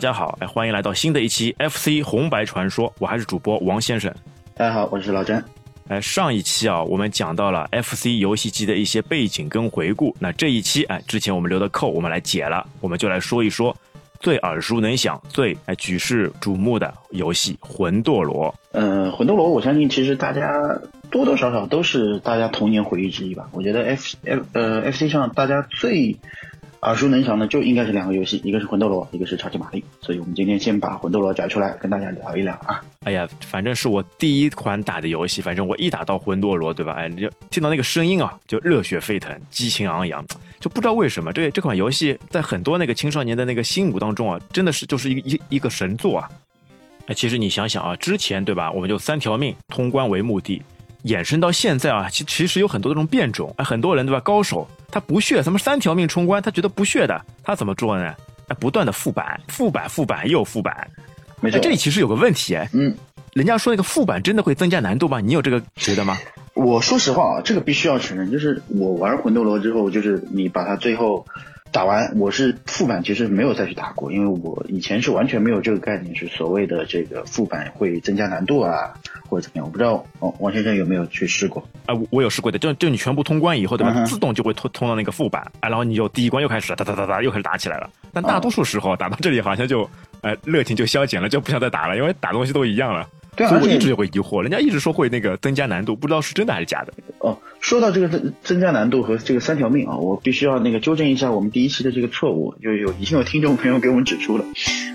[0.00, 4.10] 大家好，哎，欢迎来到新的一期 FC 红白传说，我还是主播王先生。
[4.54, 5.44] 大家好，我是老詹。
[5.88, 10.16] 哎，上一期啊，我们讲到了 FC 游戏机的一些背景跟回顾。
[10.18, 13.76] 那这一期，哎，之前我们留的扣，我们来解了，我们就来说一说
[14.20, 18.48] 最耳熟能详、最哎举世瞩目的游戏《魂斗罗》。
[18.72, 23.50] 嗯，《魂斗罗》，我相信其实大家多多少少都是大家童年回忆之一吧。
[23.52, 26.16] 我觉得 F F 呃 FC 上大家最
[26.82, 29.84] 耳熟能详的就应该是两个游戏，一个是魂斗罗，一个是超级玛丽。
[30.00, 32.82] 所以我们今天先把魂斗罗摘出来跟大家聊一聊啊。
[33.00, 36.92] 哎呀，反正是我第一款打的游戏，反正我一打到魂斗罗，对吧？
[36.92, 40.24] 哎，就听到那个声音啊，就热血沸腾，激情昂扬，
[40.58, 46.30] 就不知道为什么这这款游戏在很多那个青少年的那个心目当中啊，真的是就是一一一个神作啊。
[47.08, 50.62] 哎，其实你想想啊，之前对吧，我们就三条命通关为目的。
[51.04, 54.20] 衍生到现在啊，其其实有很多这种变种，哎，很多人对吧？
[54.20, 58.14] 高手他不屑，什么三条命冲关，他觉得不屑的，他怎么做呢？
[58.48, 60.90] 哎，不断的复版，复版，复版又复版。
[61.40, 62.94] 没错，这里其实有个问题，哎，嗯，
[63.32, 65.20] 人家说那个复版真的会增加难度吗？
[65.20, 66.18] 你有这个觉得吗？
[66.54, 71.26] 我说实话啊，这个必须要承认，就是我玩魂斗罗之后，就是你把它最后。
[71.72, 78.92] 打完我是副板，其实没有再去打过，因为我以前是完全没有这个概念，是所谓的这个副板会增加难度啊，
[79.28, 81.94] 或者怎么样，我不知道王王先生有没有去试过啊？
[82.10, 84.04] 我有试过的，就就你全部通关以后，对吧？
[84.04, 87.88] 自动就会通通到那个副板啊，然后你就第一关又开始哒哒哒哒又开始打起来了。
[88.12, 89.88] 但大多数时候打到这里好像就，
[90.22, 93.06] 呃，热情就消减了，就不想再打了，因为打东西都一样了。
[93.36, 96.92] 对，啊所以我一直就会疑惑，人家一直说会那个增加难度，不知道是真的还是假的。
[97.18, 104.44] 哦，说到这个增增加难度和这个三条命啊，我必须要那个纠正一下我们第一期的这个错误，就有已经有听众朋友给我们指出了，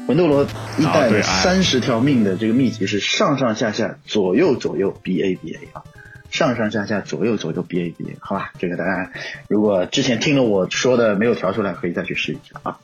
[0.07, 0.45] 魂斗罗
[0.77, 5.83] 一代三十条命的这个秘籍是上上下下左右左右 B A B A 啊，
[6.29, 9.11] 上上下下左右左右 B A B A，好吧，这个大家
[9.47, 12.77] 如果之前听了我说的没有调出来，可以再去试一下啊。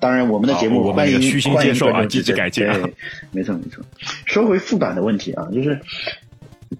[0.00, 1.20] 当然，我们的节目欢迎
[1.52, 2.66] 欢迎啊，积极改进。
[2.66, 2.94] 对，
[3.32, 3.84] 没错没错。
[4.26, 5.80] 说回副版的问题啊，就是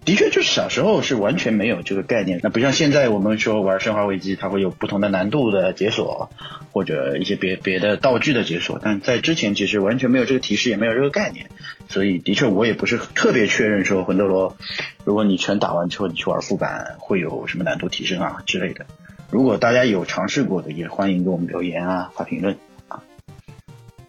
[0.05, 2.41] 的确，就是小时候是完全没有这个概念。
[2.43, 6.31] 那不像现在，我们说玩《生化危机》，它会有不同的难度的解锁，
[6.73, 8.81] 或者一些别别的道具的解锁。
[8.83, 11.47] 但在之前，其实完全没有这个提示，也没有这个概念。
[11.89, 14.57] 所以，的确，我也不是特别确认说魂斗罗，
[15.05, 18.87] 如果你全打完之后，你去玩副版会有什么难度提升啊之类的。
[19.31, 22.57] 如果大家有尝试过的，也欢迎给我们留言啊，发评论
[22.89, 23.03] 啊。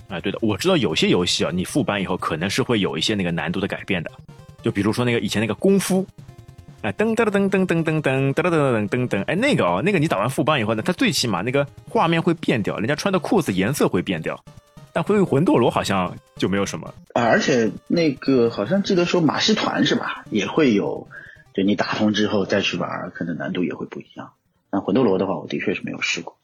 [0.07, 4.11] 哎，对的，我知道有些游戏啊，你复版以后可能是会有一些那个难度的改变的，
[4.61, 6.05] 就比如说那个以前那个功夫，
[6.81, 14.39] 哎，噔噔噔噔噔噔噔噔噔噔噔噔，哎，那个哦，那个你打完副版以后呢，它最起码那个画面会变掉，人家穿的裤子颜色会变掉，
[14.93, 21.07] 但回魂斗罗好像就没有什么啊，而且那个好像记得说马戏团是吧，也会有，
[21.55, 24.33] 就你打通之后再去玩，可能难度也会不一样。
[24.75, 26.35] 那魂斗罗的话，我的确是没有试过。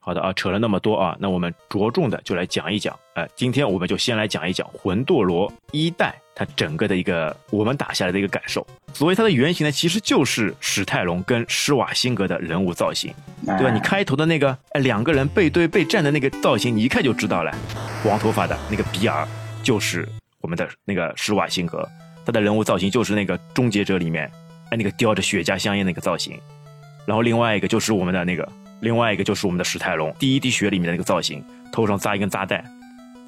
[0.00, 2.98] 好的啊，扯了那么多啊，那我们着重的就来讲一讲。
[3.12, 8.66] 哎，今天我们就先来讲一讲魂斗罗一代它整个的一个我们打下来的一个感受。
[8.94, 13.12] 所谓它的原型呢，其实就是史泰龙跟施瓦辛格的人物造型，
[13.44, 13.70] 对吧？
[13.70, 17.54] 你开头的那个哎两个人背对背站的那个造型，你一看就知道了，
[18.02, 19.28] 黄头发的那个比尔
[19.62, 20.08] 就是
[20.40, 21.86] 我们的那个施瓦辛格，
[22.24, 24.30] 他的人物造型就是那个终结者里面
[24.70, 26.38] 哎那个叼着雪茄香烟那个造型，
[27.06, 28.48] 然后另外一个就是我们的那个。
[28.80, 31.42] 另外一个就是我们的史泰龙，第一滴血里面的那个造型，
[31.72, 32.62] 头上扎一根扎带，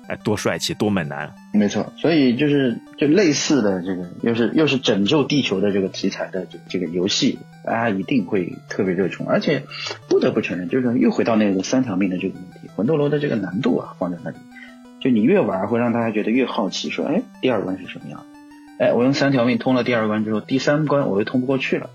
[0.06, 1.32] 哎，多帅气，多猛男。
[1.54, 9.26] 没错，所以就是就类似的这个，又是又是拯救地球的这个题材的这这个游戏，大家一定会特别热衷。
[9.26, 9.62] 而且
[10.09, 14.36] 不得不承认，就是又回到那个三条命的这个问题，魂斗罗的这个难度啊放在那里，
[15.00, 18.26] 就你越玩会让大家觉得越好奇，说哎，第二关是什么样？
[18.78, 21.88] 哎，我用三条命通了第二关之后，第三关我又通不过去了。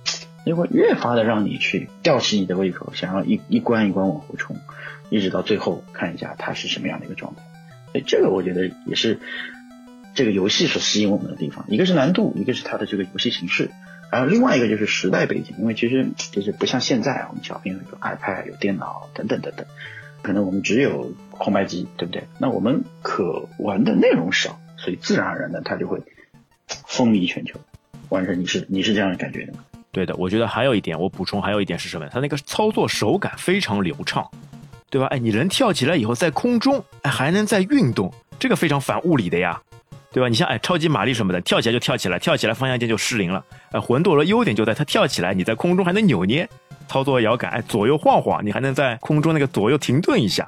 [0.45, 4.55] 就会越发的让你去吊起你的胃口，想要一一关一关往后冲，
[5.09, 7.41] 一直到最后看一下它是什么样的一个状态。
[7.91, 9.19] 所以这个我觉得也是
[10.13, 13.69] 这个游戏所吸引我们的地方，一个是难度，一个是它的这个游戏形式，
[14.09, 15.55] 还有另外一个就是时代背景。
[15.59, 19.65] 因为其实就是不像现在我们小朋友有 iPad、有电脑等等等等，
[20.21, 22.23] 可能我们只有空白机，对不对？
[22.39, 26.01] 那我们可玩的内容少，所以自然而然的它就会
[26.67, 27.59] 风靡全球。
[28.09, 29.59] 完成，你是你是这样感觉的吗？
[29.91, 32.07] 对的，我觉得还有一点，我补充还有一点是什么？
[32.09, 34.25] 它那个操作手感非常流畅，
[34.89, 35.07] 对吧？
[35.07, 39.61] 哎，你人跳起来以后在空中，哎，还能在运动，这个非常反物理的呀，
[40.13, 40.29] 对吧？
[40.29, 43.43] 你像哎，超级玛丽什么的，跳起来就跳起来，跳起来方向键就失灵了。
[43.71, 46.47] 哎，魂斗罗优点就在它跳起来，你在空中还能扭捏，
[46.87, 50.47] 操作摇杆，哎，左右晃晃，你还能在空中那个左右停顿一下。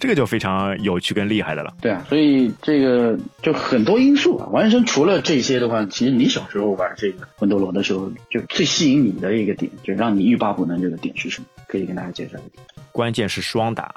[0.00, 1.72] 这个就非常有趣跟厉害的了。
[1.80, 4.48] 对啊，所以这个就很多因素啊。
[4.50, 11.46] 王医生除了这些的话，其实你小时候玩这个魂斗罗的时候，就最吸引你的一个点，就让你欲罢不能这个点是什么？
[11.68, 12.62] 可以跟大家介绍一下。
[12.90, 13.94] 关键是双打，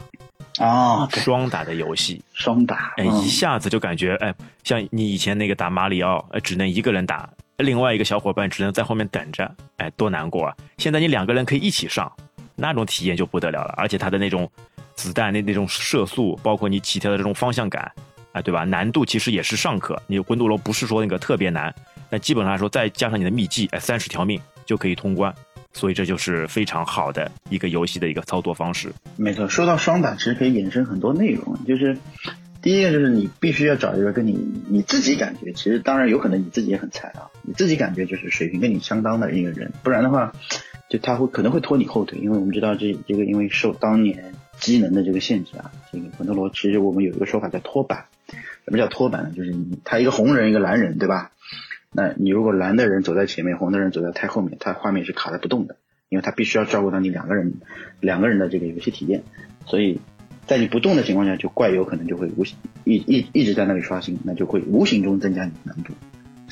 [0.59, 4.31] 啊，对双打的游戏，双打，哎，嗯一下子就感觉哎，
[4.63, 7.27] 像你以前那个打马里奥，呃，只能一个人打，
[7.57, 10.55] 另外一个小伙伴只能在后面等着，哎，多难过啊！
[10.77, 12.11] 现在你两个人可以一起上，
[12.55, 14.49] 那种体验就不得了了，而且它的那种
[14.95, 17.91] 子弹那那种射速，包括你起跳的这种方向感，
[18.31, 18.63] 哎，对吧？
[18.63, 21.73] 难度其实也是尚可，你魂斗罗不是说那个特别难，
[22.09, 25.33] 那基本上来说再加上你的秘技，哎，三十条命就可以通关，
[25.73, 28.91] 所以这就是非常好的一个游戏的一个操作方式。
[29.17, 31.97] 没错，说到双打，其实可以衍生很多内容，就是
[32.61, 34.39] 第一个就是你必须要找一个跟你
[34.69, 40.31] 你自己感觉，其实当然有可能你自己也很菜啊，你自己感觉就是水平跟你相当的一个人，不然的话，
[40.89, 48.05] 就他会可能会拖你后腿，因为我们知道这这个因为受当年机能的这个限制啊，这个魂斗罗其实我们有一个说法叫拖板，
[48.65, 49.31] 什么叫拖板呢？
[49.35, 51.31] 就是你他一个红人一个蓝人，对吧？
[51.91, 55.75] 那你如果蓝的人走在前面，红的人走在太后面，他画面是卡在不动的，
[56.09, 57.53] 因为他必须要照顾到你两个人
[57.99, 59.23] 两个人的这个游戏体验，
[59.65, 59.99] 所以
[60.47, 65.93] 在你不动的情况下，就怪有可能就会无形一一一直在那里刷新，那就会无形中增加你的难度，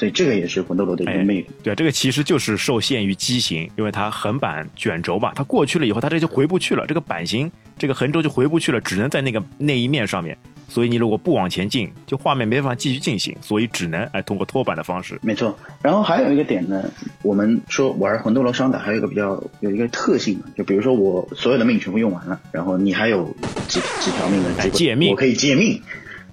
[0.01, 1.45] 所以这个也是魂斗罗的一个魅力。
[1.61, 10.35] 对，这个其实就是受限于机型，因为它横版卷轴吧，它过去了以后，它这就回不去了，这个版型这个横轴就回不去了，只能在那个那一面上面。
[10.67, 15.19] 所以你如果不往前进，就画面没办法继续进行，所以只能哎通过拖板的方式。
[15.21, 16.83] 没错，然后还有一个点呢，
[17.21, 23.25] 我们说玩魂斗罗双打还有一个比较有一个特性嘛，就比如说我所有的命全部用完了，然后你还有
[23.67, 25.79] 几几条命的哎借命我可以借命，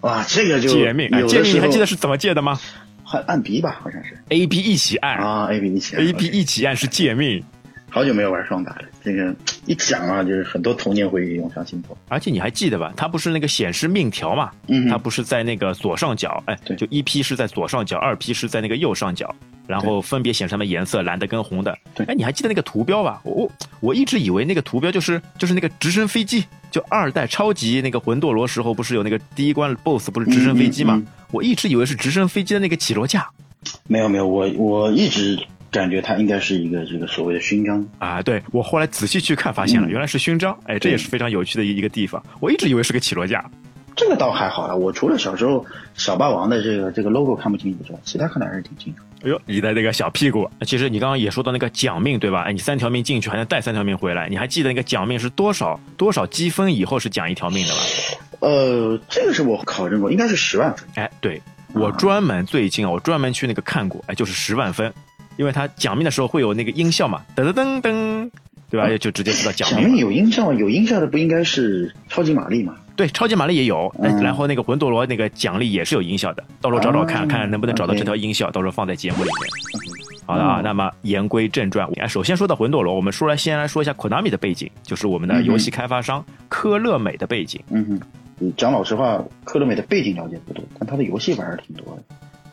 [0.00, 2.58] 哇，这个就借命，借命你还记得是怎么借的吗
[3.10, 7.42] 按按 B 吧，好像是？A B 一起按啊，A B 一起按，A B 一起按是借命。
[7.90, 9.34] 好久没有玩双打了，这个
[9.68, 11.96] 一讲啊，就是很多童年回忆涌上心头。
[12.08, 12.92] 而且你还记得吧？
[12.96, 14.50] 它不是那个显示命条嘛？
[14.66, 19.32] 嗯它不是在那个左上角，哎，对就一批是在左上角，二批是在那个右上角，
[19.66, 21.76] 然后分别显示它们颜色，蓝的跟红的。
[21.94, 23.20] 对哎，你还记得那个图标吧？
[23.24, 30.96] 我我我一直以为那个图标就是就是那个直升飞机，就二代超级那个魂斗罗时候不是有那个第一关 BOSS 不是直升飞机嘛？
[30.96, 33.28] 嗯嗯我一直以为是直升飞机的那个起落架
[33.86, 35.38] 没有没有，我我一直
[35.70, 37.84] 感觉它应该是一个这个所谓的勋章。
[37.98, 38.22] 啊！
[38.22, 42.22] 对我后来仔细去看，发现了、嗯原来是勋章，哎，这也是非常有趣的一一个地方。
[42.40, 43.44] 我一直以为是个起落架。
[43.96, 49.02] 这个倒还好了，我除了小时候小霸王的这个这个 logo 看不清楚之外，其他看的还是挺清楚。
[49.24, 52.42] 哎呦，你的那个小屁股，其实你刚刚也说到那个奖命对吧？
[52.42, 57.80] 哎，你三条命进去还能带三条命回来，你还记得那个奖命是多少多少积分以后是奖一条命的吗？
[58.38, 60.88] 呃，这个是我考证过，应该是十万分。
[60.94, 61.42] 哎，对
[61.72, 64.94] 我专门最近啊，我专门去那个看过，哎，就是十万分，
[65.38, 68.30] 因为它讲命的时候会有那个音效嘛，噔噔噔噔，
[68.70, 68.88] 对吧？
[68.98, 69.98] 就直接知道奖奖命命。
[69.98, 72.74] 有音效，有音效的不应该是超级玛丽吗？
[72.96, 73.90] 对，超级玛丽也有，
[74.20, 80.26] 然后那个魂斗罗那个奖励也是有音效的，到时候找找看哦看能不能找到这条音效，到时候放在节目里面。
[80.26, 87.62] 好的啊，嗯那么言归正传，哎，首先说到魂斗罗，我们说来先来说一下 Konami 的背景，就是我们的游戏开发商科乐美的背景。
[87.70, 88.00] 嗯哼，
[88.40, 92.02] 嗯讲老实话，科乐美的背景了解不多，但他的游戏玩的挺多的。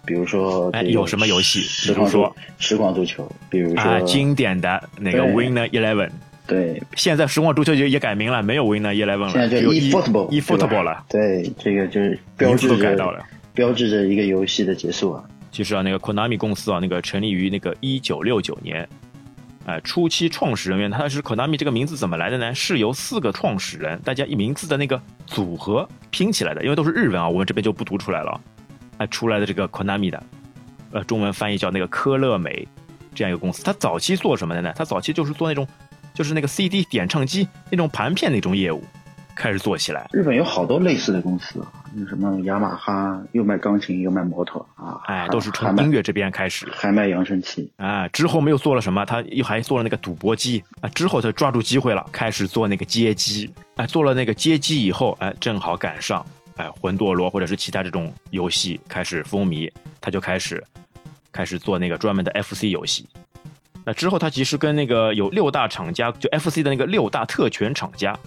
[0.06, 6.10] 比如说，这个哎有什么游戏比如说足实况足球，比如说、啊，经典的那个 Winner Eleven，
[6.48, 13.24] 对，现在时光足球也也改名了，没有 Winner Eleven 了，现在 e football e football 了，对，这个就是标志都改到了。
[13.54, 15.24] 标志着一个游戏的结束啊。
[15.52, 18.86] 其实啊，那个 Konami 公司啊，那个成立于那个一九六九年，
[19.66, 22.54] 哎、初期创始人员他是 Konami 这个名字怎么来的呢？
[22.54, 28.42] 是由四个创始人大家一名字的那个组合拼起来的，因为都是日文啊，我们这边就不读出来了。
[28.98, 30.24] 哎、出来的这个 Konami 的，
[30.92, 32.68] 呃，中文翻译叫那个科乐美
[33.14, 33.64] 这样一个公司。
[33.64, 34.74] 它早期做什么的呢？
[34.76, 35.68] 它早期就是做那种，
[36.14, 38.84] 就是那个 CD 点唱机那种盘片那种业务，
[39.36, 40.08] 开始做起来。
[40.14, 46.68] 日本有好多类似的公司啊，有什么雅马哈，又卖钢琴又卖摩托啊，哎，都是从音乐这边开始。
[46.72, 47.70] 还卖扬声器。
[47.78, 60.64] 啊，之后没有做了什么，他又还做了那个赌博机啊，之后他抓住机会了，开始做那个街机，哎，做了那个街机以后，哎，正好赶上，哎，魂斗罗或者是其他这种游戏开始风靡，他就开始
[61.32, 63.08] 开始做那个专门的 FC 游戏。
[63.84, 68.18] 那之后，他其实跟那个有六大厂家，就 FC 的那个六大特权厂家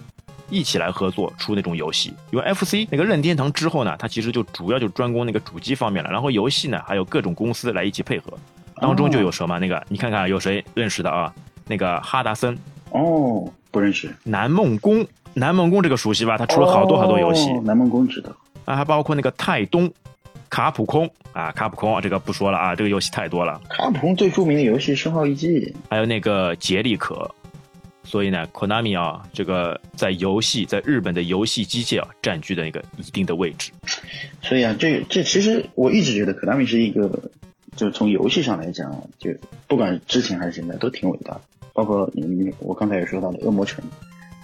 [0.49, 2.13] 一起来合作出那种游戏。
[2.31, 8.37] 因为 FC 那个任天堂之后呢，它其实就主要就专攻那个主机方面了，然后游戏呢还有各种公司来一起配合，
[8.75, 11.33] 当中就有什么那个你看看有谁认识的啊？
[11.67, 12.57] 那个哈达森、
[12.91, 14.09] 哦，不认识。
[14.23, 16.37] 南梦宫、南梦宫这个熟悉吧？
[16.37, 18.35] 它出了好多好多游戏哦南梦宫知道。
[18.65, 19.91] 啊，还包括那个泰东、
[20.49, 23.59] 卡普空啊，卡普空啊这个不说了啊，这个游戏太多了。
[23.69, 25.59] 卡普空最著名的游戏《生化危机》。
[25.89, 27.29] 还有那个杰利可。
[28.05, 33.71] 所以呢，Konami 啊，这个在游戏在日本的游戏机界啊，占据的一个一定的位置。
[34.41, 37.07] 所以啊，这这其实我一直觉得 Konami 是一个，
[37.75, 39.29] 就是从游戏上来讲，就
[39.67, 41.41] 不管之前还是现在都挺伟大的。
[41.79, 43.81] 包括你你我刚才也说到了《恶魔城》，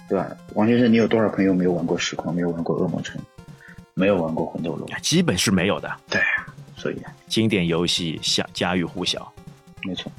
[0.08, 0.26] 对吧？
[0.54, 3.20] 王先生，你有多少朋友没有玩过实况，没有玩过恶魔城，
[3.92, 4.88] 没有玩过魂斗罗？
[5.02, 5.94] 基本是没有的。
[6.08, 6.96] 对啊，所以
[7.28, 9.30] 经典游戏家家喻户晓。
[9.84, 10.10] 没错。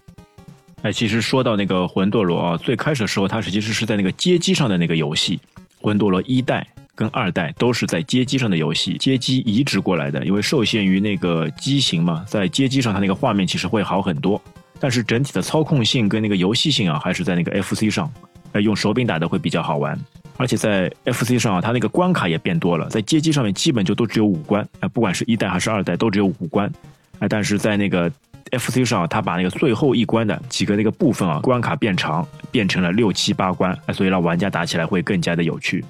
[0.83, 5.39] 哎，其实说到那个魂斗罗啊，最开始的时候，它实际是是在那个街机上的那个游戏，
[5.81, 14.39] 魂斗罗一代跟二代都是在街机上的游戏，街机移植过来的，因为受限于那个机型嘛，在街机上它那个画面其实会好很多，
[14.79, 18.11] 但是整体的操控性跟那个游戏性啊，还是在那个 FC 上，
[18.51, 19.97] 呃，用手柄打的会比较好玩，
[20.37, 26.71] 而且在 FC 上啊，它那个关卡也变多了，在街机上面基本就都只有五关，啊，不管是一代还是二代都只有五关，
[27.19, 28.11] 啊，但是在那个
[28.51, 35.83] FC 上啊，它把那个最后一关的几个那个部分啊，关卡变长，变成了六七八关，所以让玩家打起来会更加的有趣。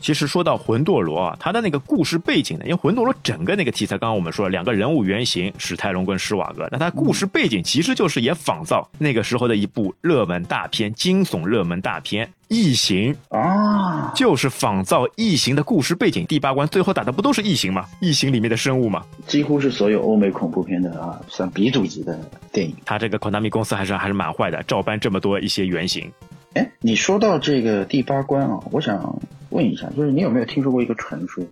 [0.00, 16.24] 其实说到魂斗罗啊，它的那个故事背景呢，因为魂斗罗整个那个题材，刚刚我们说了两个人物原型史泰龙跟施瓦格，那它故事背景其实就是也仿造那个时候的一部热门大片，惊悚热门大片《异形》啊，就是仿造《异形》的故事背景。
[16.26, 17.84] 第八关最后打的不都是异形吗？
[18.00, 19.04] 异形里面的生物吗？
[19.26, 22.18] 几乎是所有欧美恐怖片的啊，算鼻祖级的
[22.50, 22.74] 电影。
[22.84, 26.10] 它这个 Konami 公司还是还是蛮坏的，照搬这么多一些原型。
[26.54, 31.44] 哎，你说到这个第八关啊，我想问一下，就是你有没有听说过一个传说，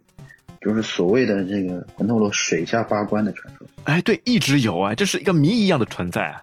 [0.60, 3.66] 就是所谓的这个魂斗罗水下八关的传说？
[3.84, 6.42] 哎，对，一直有啊，这是一个谜一样的存在啊。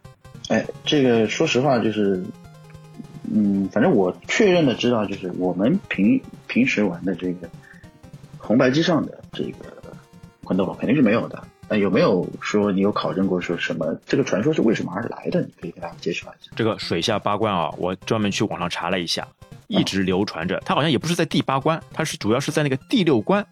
[0.49, 2.23] 哎，这个说实话就是，
[3.33, 7.49] 嗯，反正我确认的知道，就是我们平平时玩的这个
[8.37, 9.65] 红白机上的这个
[10.43, 11.43] 魂斗罗肯定是没有的。
[11.67, 15.41] 呃，有没有说你有考证过说什么这个传说是为什么而来的？
[15.41, 16.51] 你可以给大家介绍一下。
[16.55, 19.27] 这个水下八关啊，我专门去网上查了一下，
[19.67, 20.61] 一直流传着。
[20.63, 23.43] 它好像也不是在第八关，它是主要是在那个第六关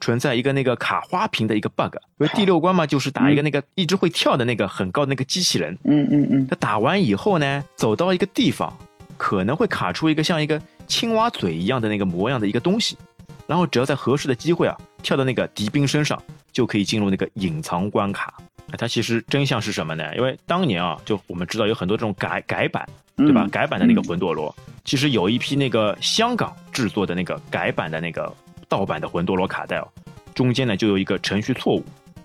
[0.00, 1.94] 存在一个那个卡花瓶的一个 bug。
[2.18, 5.76] 因为第六关嘛，就是打一个那个一直会跳的那个很高的那个机器人。
[5.84, 6.46] 嗯嗯嗯。
[6.48, 8.70] 它打完以后呢，走到一个地方，
[9.16, 12.98] 可能会卡出一个像一个青蛙嘴一样的那个模样的一个东西，
[13.46, 16.22] 然后只要在合适的机会啊，跳到那个敌兵身上。
[16.52, 18.34] 就可以进入那个隐藏关卡。
[18.76, 20.14] 它其实真相是什么呢？
[20.14, 23.48] 因为当年啊，就我们知道有很多这种改改版，对吧？
[23.50, 24.54] 改版的那个魂斗罗，
[24.84, 28.30] 其实有一批那个香港制作的那个改版的那个
[28.68, 29.88] 盗版的魂斗罗卡带哦，
[30.34, 31.82] 中间呢就有一个程序错误，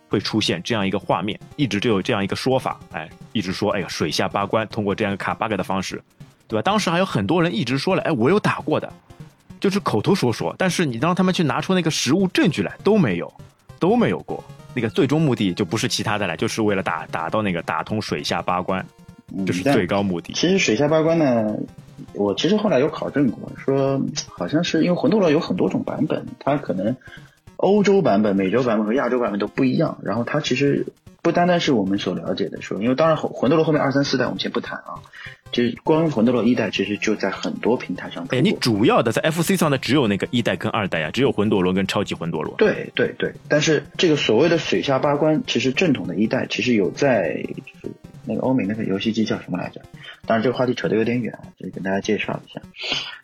[0.09, 6.03] 会出现这样一个画面，一直就有这样一个说法，哎，一直说哎呀水下八关通过这样一个卡 bug 的方式，
[6.49, 6.61] 对吧？
[6.61, 8.91] 当时还有很多人一直说了，哎，我有打过的，
[9.69, 13.31] 就是口头说说，但是你让他们去拿出那个实物证据来都没有。
[13.79, 14.43] 都没有过，
[14.73, 18.83] 那个最终目的就不是其他的了，就是为了打打到那个打通水下八关，
[19.45, 20.33] 就是最高目的。
[20.33, 21.55] 其实水下八关呢，
[22.15, 26.97] 我其实后来有考证过，说好像是因为魂斗罗有很多种版本，它可能
[27.57, 30.87] 欧洲版本、美洲版本和亚洲版本都不一样，然后它其实。
[31.27, 35.03] 不单单是我们所了解的说，因为当然魂魂斗罗后面二三四代我们先不谈啊，
[35.51, 38.25] 就是光魂斗罗一代其实就在很多平台上。
[38.29, 42.55] 哎，你主要的在 FC 上的只有那个一代跟二代呀，只有魂斗罗跟超级魂斗罗。
[42.57, 47.93] 对对对，但是这个所谓的水下八关，其实正统的一代其实有在就是
[48.23, 49.81] 那个欧美那个游戏机叫什么来着？
[50.25, 52.61] 当然这个话题扯得有点远，就跟大家介绍一下。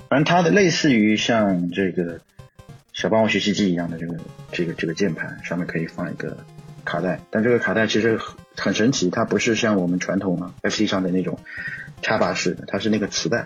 [0.09, 2.19] 反正它的类似于像这个
[2.91, 4.17] 小霸王学习机一样的这个
[4.51, 6.35] 这个这个键盘上面可以放一个。
[6.85, 8.19] 卡带，但这个卡带其实
[8.55, 11.39] 很神奇，它不是像我们传统啊 FC 上的那种
[12.01, 13.45] 插拔式的，它是那个磁带。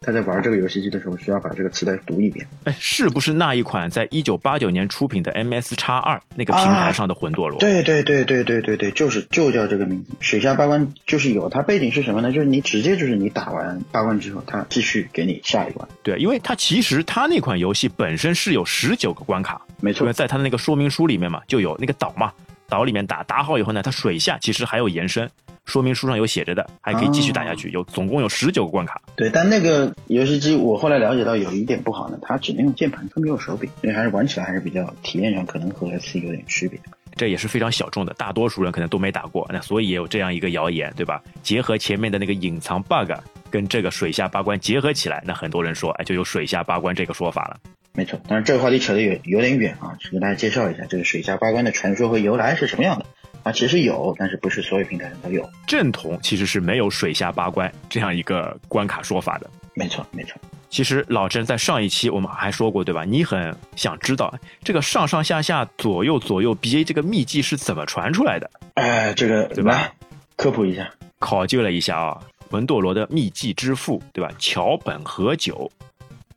[0.00, 2.46] 他在玩这个游戏机的时候，需要把这个磁带读一遍。
[2.62, 7.58] 哎，是不是那一款在一九八九年出品的 MS 叉二那个平台上的魂斗罗？
[7.58, 10.12] 对对对对对对对，就是就叫这个名字。
[10.20, 12.30] 水下八关就是有，它背景是什么呢？
[12.30, 15.88] 就是你直接就是你打完八关之后，它继续给你下一关。
[16.04, 22.32] 对，因为它其实它那款游戏本身是有十九个关卡，没错，因为在它的那个说明书里面嘛，就有那个岛嘛。
[22.68, 25.28] 岛里面打打好以后呢，它水下其实还有延伸，
[25.64, 29.00] 说明书上有写着的，还可以继续打下去，有总共有十九个关卡。
[29.16, 36.78] 对，但那个游戏机我后来了解到有一点不好呢，它只能用键盘，它没有手柄，所以还是玩起来还是比较体验上可能和 FC 有点区别。
[37.16, 41.20] 这也是非常小众的，大多数人可能都没打过，那所以也有这样一个谣言，对吧？
[41.42, 43.10] 结合前面的那个隐藏 bug
[43.50, 47.58] 跟这个水下八关结合起来，那很多人说，哎，就有水下八关这个说法了。
[47.98, 53.04] 没错，但是这个话题扯得有有点远啊，只跟大家介绍一下这个水下八关的传说和由来是什么样的
[53.42, 53.50] 啊。
[53.50, 55.50] 其实有，但是不是所有平台上都有。
[55.66, 59.50] 正统其实是没有水下八关这样一个关卡说法的。
[59.74, 60.40] 没错，没错。
[60.70, 63.04] 其实老郑在上一期我们还说过，对吧？
[63.04, 68.48] 你很想知道这个上上下下左右左右 BA 这个秘籍是怎么传出来的？
[68.74, 69.92] 哎，这个对吧？
[70.36, 70.88] 科普一下，
[71.18, 74.30] 考究了一下啊，文斗罗的秘籍之父，对吧？
[74.38, 75.68] 桥本和久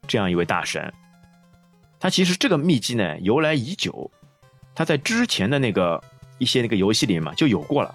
[0.08, 0.92] 这样一位大神。
[2.02, 4.12] 它其实这个秘籍呢由来已久，
[4.76, 6.04] 它在之前的那个
[6.40, 7.94] 一些那个游戏里面嘛就有过了，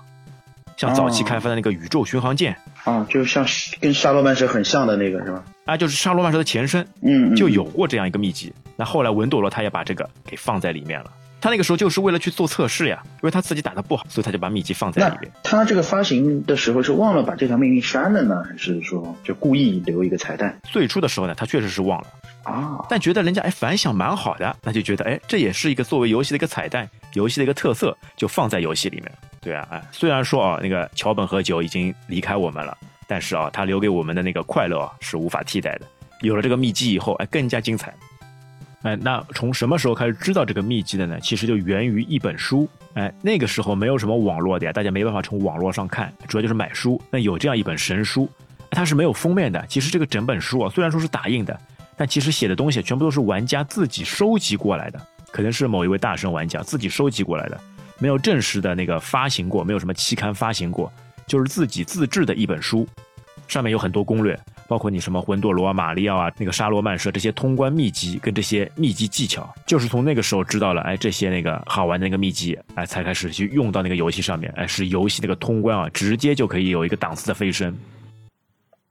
[0.77, 3.45] 像早期开发的那个宇宙巡航舰啊，就像
[3.81, 5.45] 跟沙罗曼蛇很像的那个是吧？
[5.65, 8.55] 啊，就是沙罗曼蛇的前身，嗯，就有过这样一个秘籍。
[8.77, 11.11] 那后来文朵罗他也把这个给放在里面了。
[11.47, 15.31] 他那个时候就是为了去做测试呀，因为他自己打的不好，所以他就把秘籍放在里面。
[15.45, 20.59] 他这个发行的时候是忘了把这条命令删了呢，还是说就故意留一个彩蛋？
[20.65, 22.07] 最初的时候呢，他确实是忘了
[22.43, 29.13] 啊，但觉得人家哎反响蛮好的，那就觉得哎这也是一个作为游戏的一个彩蛋，游戏的一个特色，就放在游戏里面。
[29.41, 32.77] 对啊，哎，虽然说啊那个桥本和久已经离开我们了，
[33.07, 35.83] 但是啊他留给我们的那个快乐是无法替代的。
[36.23, 37.95] 有了这个秘籍以后，哎更加精彩。
[38.83, 41.19] 哎，那从什么时候开始知道这个秘籍的呢？
[41.21, 42.69] 其实就源于一本书。
[42.95, 47.01] 哎，那个时候没有什么网络的呀，大家没办法从网络上看，主要就是买书。
[47.11, 48.31] 那有这样一本神书，
[48.71, 49.63] 它是没有封面的。
[49.69, 51.59] 其实这个整本书啊，虽然说是打印的，
[51.97, 57.61] 但其实写的东西全部都是玩家自己收集过来的，可能是某一位大神玩家自己收集过来的，
[57.99, 60.91] 没有正式的那个发行过，没有什么期刊发行过，
[61.27, 62.89] 就是自己自制的一本书，
[63.49, 64.39] 上面有很多攻略。
[64.69, 77.77] 包括你什么魂斗罗、马里奥啊，那个沙罗曼蛇这些通关秘籍跟这些秘籍技巧，就是从那个时候知道了，哎，这些那个好玩的那个秘籍，哎，才开始去用到那个游戏上面，哎，是游戏那个通关啊，直接就可以有一个档次的飞升。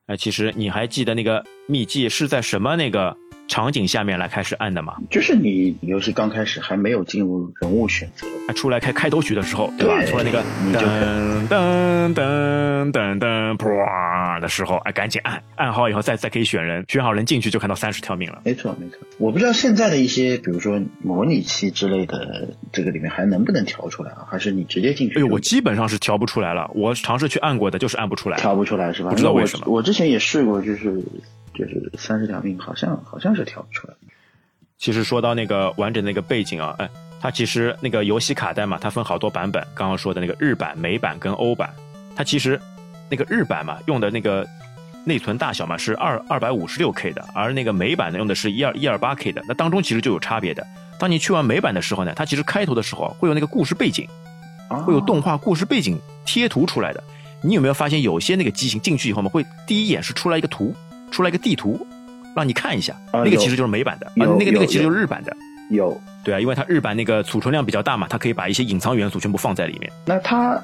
[0.07, 3.15] 哎，其实你还记得那个秘籍是在什么那个？
[3.47, 10.03] 场景下面来开始按的嘛，就是你游戏刚开始还没有进入人物选择，出来开开头曲的时候，对吧？
[10.05, 18.41] 出来那个噔噔噔噔噔噗的时候，哎，赶紧按按好以后再再可以选人，选好人进去就看到三十条命了。
[18.43, 24.25] 没错没错，我不知道现在的一些，比如说模拟器之类的，这个里面还能不能调出来啊？
[24.29, 25.17] 还是你直接进去？
[25.17, 29.11] 哎呦，我基本上是调不出来了，我尝试去按过的，就是按不出来，调不出来是吧？
[29.11, 29.65] 不知道为什么。
[29.67, 31.03] 我之前也试过，就是。
[31.55, 33.93] 就是三十条命，好像好像是调不出来。
[34.77, 36.89] 其实说到那个完整的那个背景啊，哎，
[37.21, 39.65] 它其实那个游戏卡带嘛，它分好多版本。
[39.73, 41.73] 刚刚说的那个日版、美版跟欧版，
[42.15, 42.59] 它其实
[43.09, 44.45] 那个日版嘛，用的那个
[45.05, 49.41] 内存大小嘛是二二百五十六 K 的，而那个美版呢用的是一二一二八 K 的。
[49.47, 50.65] 那当中其实就有差别的。
[50.99, 54.07] 当你去完美版的时候呢，它其实开头的时候会有那个故事背景，
[54.85, 57.01] 会有动画故事背景贴图出来的。
[57.41, 60.75] 你有没有发现有些那个机型进去以后嘛，会第一眼是出来一个图？
[61.15, 61.87] 出来一个地图，
[62.35, 65.35] 让你看一下，那个其实就是美版的，啊，那个那个其实就是日版的。
[65.71, 69.91] 有，对啊，因为它日版那个储存量比较大嘛，它可以把一些隐藏元素全部放在里面。
[70.05, 70.61] 那它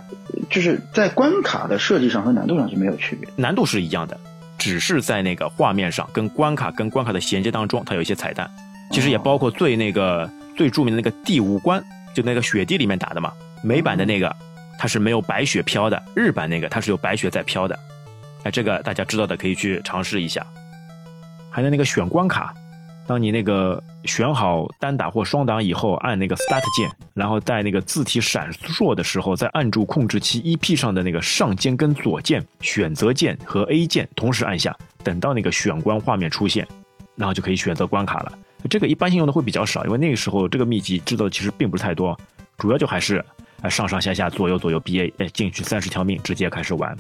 [0.50, 4.20] 就是在关卡的设计上和难度上是没有区别，难度是一样的，
[4.60, 8.48] 只是在那个画面上跟关卡跟关卡的衔接当中，它有一些彩蛋。
[8.92, 11.84] 其实也包括最那个最著名的那个第五关，
[12.14, 13.32] 就那个雪地里面打的嘛。
[13.64, 14.36] 美版的那个
[14.78, 17.80] 它是没有白雪飘的，日版那个它是有白雪在飘的。
[18.44, 20.46] 哎，这个大家知道的可以去尝试一下。
[21.50, 22.54] 还有那个选关卡，
[23.06, 36.66] 当你那个选好单打或双打以后，按那个 Start 键，然后在那个字体闪烁的时候，再按住控制器 EP 上的那个上键跟左键选择键和 A 键同时按下，等到那个选关画面出现，
[37.16, 38.32] 然后就可以选择关卡了。
[38.70, 42.18] 这个一般性用的会比较少，因为那个时候这个秘籍制造的其实并不是太多，
[42.58, 43.24] 主要就还是
[43.70, 46.96] 上上下下左右左右 BA 哎进去三十条命直接开始玩。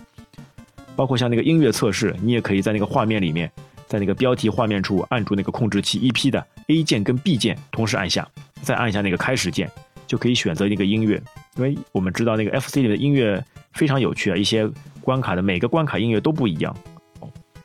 [0.95, 3.51] 包括像那个音乐测试，你也可以在那个画面里面，
[3.88, 8.27] 在那个标题画面处按住那个控制器 EP 的 A 键跟 B 键同时按下，
[8.62, 9.69] 再按一下那个开始键，
[10.08, 11.21] 就可以选择那个音乐。
[11.58, 14.69] 因为我们知道那个 FC 里的音乐非常有趣啊，一些
[15.01, 16.75] 关卡的每个关卡音乐都不一样。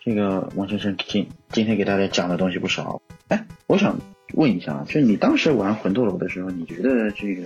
[0.00, 3.00] 这个王先生今今天给大家讲的东西不少。
[3.28, 3.98] 哎，我想
[4.34, 7.42] 问一下啊，就是你当时玩魂斗罗的时候，你觉得这个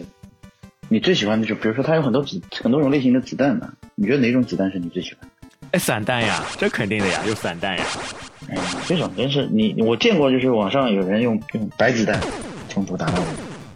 [0.89, 3.73] 你最喜欢的就比如说它有很多子很多种类型的子弹呢？
[3.95, 5.30] 你觉得哪种子弹是你最喜欢？
[5.73, 7.85] 哎，散弹呀，这肯定的呀，有散弹呀。
[8.49, 8.57] 哎，
[8.87, 12.21] 这种真是你我见过，就是网上有人用用白子弹
[12.69, 13.27] 冲突打到我。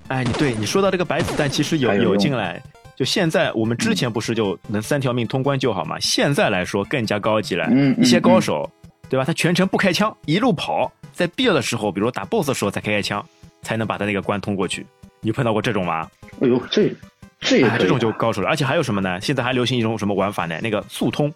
[0.08, 2.60] 哎，你对你说到这个白子弹，其实有有进来。
[2.96, 5.98] 就现在，我们之前不是就能三条命通关就好嘛？
[6.00, 7.66] 现在来说更加高级了。
[7.70, 7.96] 嗯。
[8.00, 8.68] 一些高手，
[9.08, 9.24] 对吧？
[9.24, 13.24] 他全程不开枪，一路跑，在必要的时候，比如打 BOSS 的时候才开开枪，
[13.62, 14.86] 才能把他那个关通过去。
[15.20, 16.08] 你碰到过这种吗？
[16.40, 16.92] 哎呦，这
[17.40, 18.48] 这也这种就高手了。
[18.48, 19.20] 而且还有什么呢？
[19.20, 20.58] 现在还流行一种什么玩法呢？
[20.62, 21.32] 那个速通。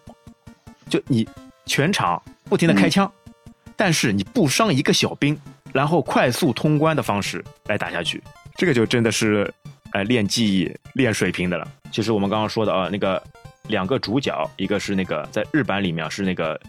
[0.89, 1.27] 就你
[1.65, 3.09] 全场不停的开枪，
[3.75, 5.39] 但是你不伤一个小兵，
[5.71, 8.21] 然后快速通关的方式来打下去，
[8.55, 9.51] 这个就真的是，
[9.91, 11.67] 哎，练技艺、练水平的了。
[11.91, 13.21] 其实我们刚刚说的啊，那个
[13.67, 16.59] 两个主角，一个是那个在日版里面是那个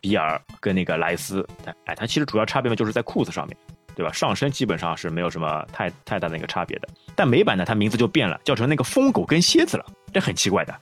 [0.00, 1.46] 比尔跟那个莱斯，
[1.84, 3.56] 哎，它其实主要差别呢就是在裤子上面，
[3.94, 4.12] 对吧？
[4.12, 6.88] 上身基本上是没有什么太太大的一个差别的。
[7.16, 10.74] 但美版呢，它名字就变了，叫成那个疯狗跟蝎子了，这很奇怪的。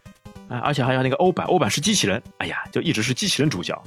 [0.52, 3.80] 啊，而且还有那个欧版，欧版是机器人，哎呀，就一直是机器人主角。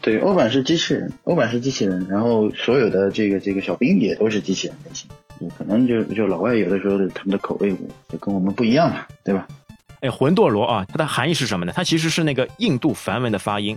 [0.00, 5.08] 对，欧版是机器人，欧版是机器人，然后所有的这个这个小兵也都是机器人类型。
[5.56, 7.70] 可能就就老外有的时候他们的口味
[8.08, 9.46] 就跟我们不一样嘛，对吧？
[10.00, 11.72] 哎，魂斗罗啊，它的含义是什么呢？
[11.74, 13.76] 它其实是那个印度梵文的发音，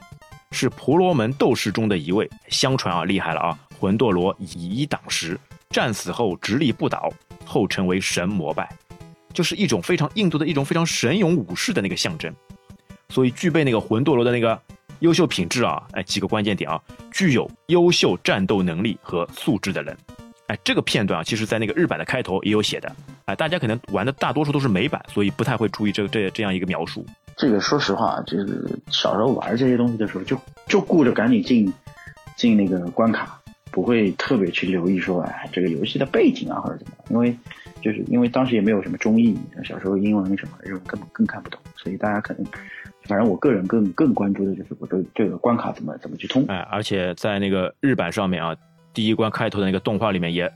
[0.51, 2.29] 是婆罗门斗士中的一位。
[2.47, 3.57] 相传啊，厉害了啊！
[3.79, 5.39] 魂斗罗以一挡十，
[5.71, 7.11] 战死后直立不倒，
[7.43, 8.69] 后成为神膜拜，
[9.33, 12.33] 就是一种非常印度的一种非常神勇武士的那个象征。
[13.09, 14.57] 所以具备那个魂斗罗的那个
[14.99, 19.97] 优秀品质啊，哎，几个关键点啊，具有优秀战斗能力和素质的人。
[20.47, 22.93] 哎，这个片段啊，其实在那个日版的开头也有写的。
[23.25, 27.05] 哎，大家可能玩的大多数都是美版，所以不太会注意这这这样一个描述。
[27.37, 31.73] 这个说实话，就是小时候玩这些东西的时候，就就顾着赶紧进
[32.35, 33.39] 进那个关卡，
[33.71, 37.35] 不会特别去留意说，哎，这个游戏的背景啊或者怎么，因为
[37.81, 42.45] 就是因为当时也没有什么中译，小时候英文什么这种根本更看不懂，所以大家可能，
[43.03, 46.45] 反正我个人更更关注的就是我的这个关卡怎么怎么去通。
[46.47, 48.55] 哎，而且在那个日版上面啊。
[48.93, 50.51] 第一关开头的那个动画里面也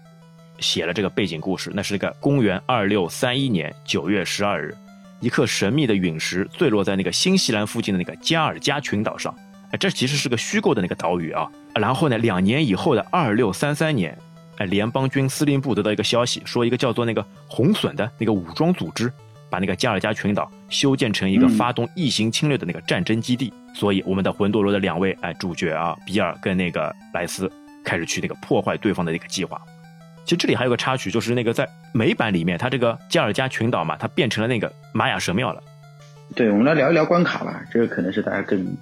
[0.60, 4.76] 写了这个背景故事，那是一个公元二六三一年九月十二日，
[5.22, 9.34] 一颗神秘的陨石坠落在那个新西兰附近的那个加尔加群岛上。
[9.72, 11.50] 哎，这其实是个虚构的那个岛屿啊。
[11.76, 14.18] 然后呢，两年以后的二六三三年，
[14.58, 19.12] 哎，联邦军司令部得到一个消息，说一个叫做那个红隼的那个武装组织，
[19.50, 23.54] 把那个加尔加群岛修建成一个发动异形侵略的那个战争基地。
[23.74, 27.52] 所以，我们的魂斗罗的两位哎主角啊，比尔跟那个莱斯。
[27.88, 29.62] 开始去那个破坏对方的那个计划。
[30.24, 35.62] 其实这里还有个插曲，就是那个在美版里面，它这个加尔加群岛嘛，它变成了那个玛雅神庙了。
[36.34, 38.76] 对，我们来聊一聊关卡吧，这个可能是大家更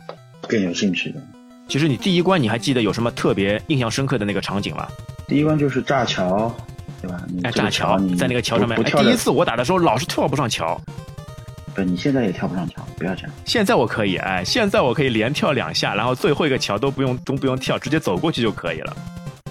[0.48, 1.22] 更有兴趣的。
[1.68, 4.88] 其实你第一关你还记得有什么特别印象深刻的那个场景吗？
[5.28, 6.54] 第一关就是炸桥，
[7.02, 7.22] 对吧？
[7.44, 8.82] 哎，炸桥，在那个桥上面。
[8.84, 10.80] 第一次我打的时候老是跳不上桥。
[11.74, 13.32] 不，你现在也跳不上桥，不要这样。
[13.46, 18.96] 现在我可以，哎，现在我可以连跳两下，然后最后一个桥都不用都不用跳，直接走过去就可以了。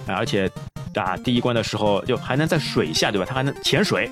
[0.07, 0.49] 而且
[0.93, 3.25] 打第一关的时候就还能在水下，对吧？
[3.27, 4.09] 它还能潜水。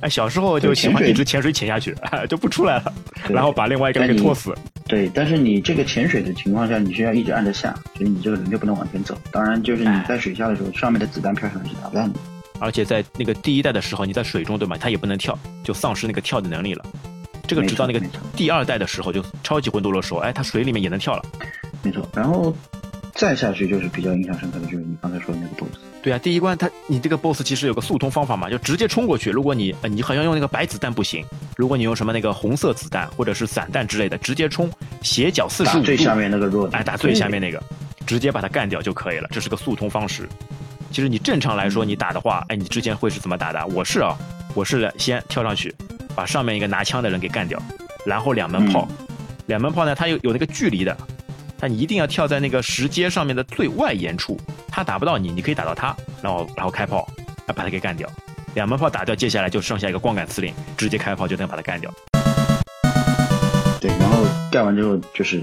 [0.00, 1.94] 哎，小时候就喜欢一直潜水潜下去，
[2.28, 2.92] 就不出来了，
[3.28, 4.54] 然后把另外一个人给拖死。
[4.94, 9.18] 对，但是你这个潜水的情况下，你需要一直按着下，所以你这个人就不能往前走。
[9.32, 12.14] 当然，就是你在水下的时候，上面的子弹飘上来是打不到你。
[12.60, 14.76] 而且在那个第一代的时候，你在水中，对吗？
[14.78, 16.86] 它也不能跳，就丧失那个跳的能力了。
[17.44, 18.00] 这个直到那个
[18.36, 21.24] 第二代的时候，就超级魂斗罗时候，哎，它水里面也能跳了。
[21.82, 22.56] 没错，然后
[23.16, 25.83] 再下去就是比较印象深刻的，就是你刚才说的那个 BOSS。
[26.04, 29.30] 对啊，第一关它你这个 BOSS 其实有个速通方法嘛，就直接冲过去。
[29.30, 31.24] 如果你呃你好像用那个白子弹不行，
[31.56, 37.58] 如果你用什么那个红色子弹或者是散弹之类的，直接冲斜角四十五度，最下面那个弱，哎，打最下面那个，
[38.06, 39.26] 直接把它干掉就可以了。
[39.32, 40.28] 这是个速通方式。
[40.90, 43.66] 其实你正常来说你打的话，哎，你之前会是怎么打的？
[43.68, 44.14] 我是啊，
[44.52, 45.74] 我是先跳上去，
[46.14, 47.58] 把上面一个拿枪的人给干掉。
[48.04, 48.86] 然后两门炮，
[49.46, 50.94] 两门炮呢，它有有那个距离的，
[51.66, 57.08] 但你一定要跳在那个石阶上面的最外沿处，他打不到你，你可以打到他，然后然后开炮，
[57.46, 58.06] 啊把他给干掉。
[58.52, 61.90] 两门炮打掉，接下来就剩下一个光杆司令，直接开炮就能把他干掉。
[63.80, 65.42] 对，然后干完之后就是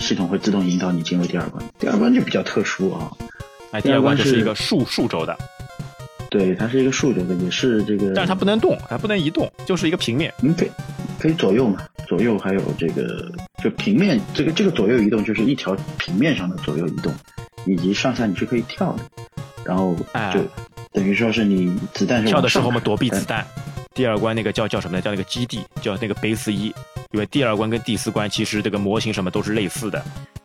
[0.00, 3.08] 系统会自动引导你进入第二关，第二关就比较特殊啊，
[3.70, 5.38] 哎，第二关就是一个竖竖轴的。
[6.30, 10.34] 对，它是一个竖轴的，也是这个，但是它不能动，它不能移动，就是一个平面。
[10.42, 10.70] 嗯，可以，
[11.20, 13.30] 可以左右嘛，左右还有这个，
[13.62, 17.14] 就平面，这个这个左右移动就是一条平面上的左右移动，
[17.66, 19.04] 以及上下你是可以跳的，
[19.64, 19.94] 然后
[20.32, 20.40] 就
[20.92, 23.46] 等于说是你子弹跳的时候嘛躲避子弹。
[23.94, 25.02] 第二关那个叫叫什么呢？
[25.02, 26.74] 叫那个基地，叫那个 base 一，
[27.12, 30.02] 因为第二关跟第四关其实这个模型什么都是类似的，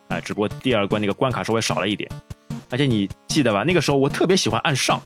[0.09, 2.09] 啊，只不过第二关那个关卡稍微少了一点，
[2.69, 3.63] 而且你记得吧？
[3.63, 5.01] 那个时候我特别喜欢按上。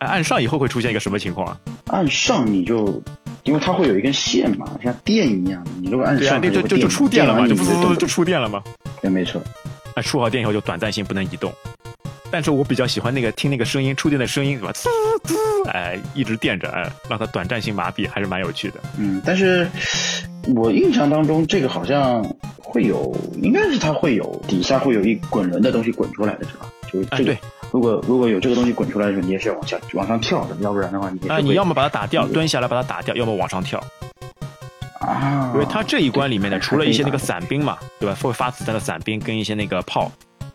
[0.00, 1.58] 按上以后会出现一个什么情况啊？
[1.86, 3.02] 按上你就，
[3.44, 5.64] 因为它会有一根线嘛，像电一样。
[5.80, 8.62] 你如果按上，就就就触电了嘛，就就就触电了嘛。
[9.00, 9.40] 对，没错。
[9.94, 11.52] 哎，触好电以后就短暂性不能移动。
[12.30, 14.72] 但是我比较喜欢那个听那个声音，触电的声音，是吧？
[14.72, 14.88] 滋
[15.22, 15.36] 滋，
[15.68, 18.76] 哎，一直电着，哎，让它短暂性麻痹，还是蛮有趣的。
[18.98, 19.68] 嗯，但是
[20.56, 22.24] 我印象当中，这个好像
[22.58, 26.66] 会有，应该是它会有底下会有一滚轮的东西滚出来的，是吧？
[26.92, 27.36] 就是这个。
[27.74, 33.82] 如果如果有这个东西滚出来的时候，你也是要往下往上跳的，要不然的话你啊，你要么把它打掉，蹲下来把它打掉，要么往上跳
[35.00, 35.50] 啊。
[35.52, 38.16] 因为它这一关里面呢，除了一些那个伞兵嘛，对吧？
[38.22, 40.08] 会发子弹的伞兵跟一些那个炮，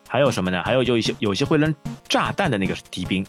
[0.08, 0.64] 还有什么呢？
[0.64, 1.76] 还有就一些有些会扔
[2.08, 3.26] 炸弹的那个敌兵，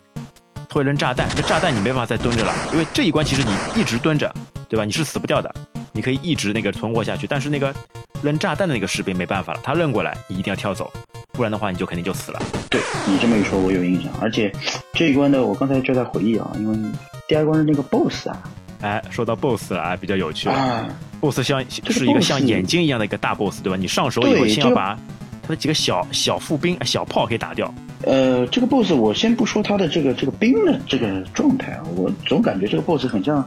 [0.73, 1.29] 会扔炸弹。
[1.35, 4.33] 这炸弹你没办法再蹲着了，因为这一关其实你一直蹲着，
[4.69, 4.85] 对吧？
[4.85, 5.53] 你是死不掉的，
[5.91, 7.27] 你可以一直那个存活下去。
[7.27, 7.75] 但是那个
[8.23, 10.93] 扔炸弹的那个士兵没办法了，他扔过来，你一定要跳走。
[11.41, 12.43] 不然的话，你就肯定就死了。
[12.69, 14.13] 对你这么一说，我有印象。
[14.21, 14.53] 而且
[14.93, 16.79] 这一关呢，我刚才就在回忆啊，因为
[17.27, 18.43] 第二关是那个 BOSS 啊。
[18.83, 20.87] 哎，说到 BOSS 了，比较有趣啊。
[21.19, 23.79] BOSS 像是一个像眼睛一样的一个大 BOSS，对吧？
[23.79, 24.95] 你上手以后先要把
[25.43, 27.73] 他的几个小小副兵、小炮给打掉。
[28.03, 33.43] 呃，这个 BOSS 我先不说他的这个这个兵的这个状态啊，我总感觉这个 BOSS 很像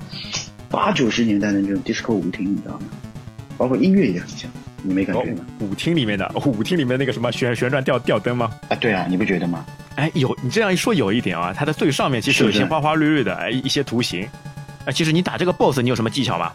[0.67, 2.87] 八九十年代的那种 disco 舞厅，你知道吗？
[3.55, 4.49] 包括音乐也很像。
[4.83, 5.45] 你没感觉吗？
[5.59, 8.51] 舞厅里面的舞厅里面那个什么旋旋转吊吊灯吗？
[8.69, 9.65] 啊，对啊，你不觉得吗？
[9.95, 14.27] 哎，有你这样一说有一点啊，它的最上面其实有一些花花绿绿的哎一些图形。
[14.85, 16.51] 哎，其实你打这个 BOSS 你有什么技巧吗？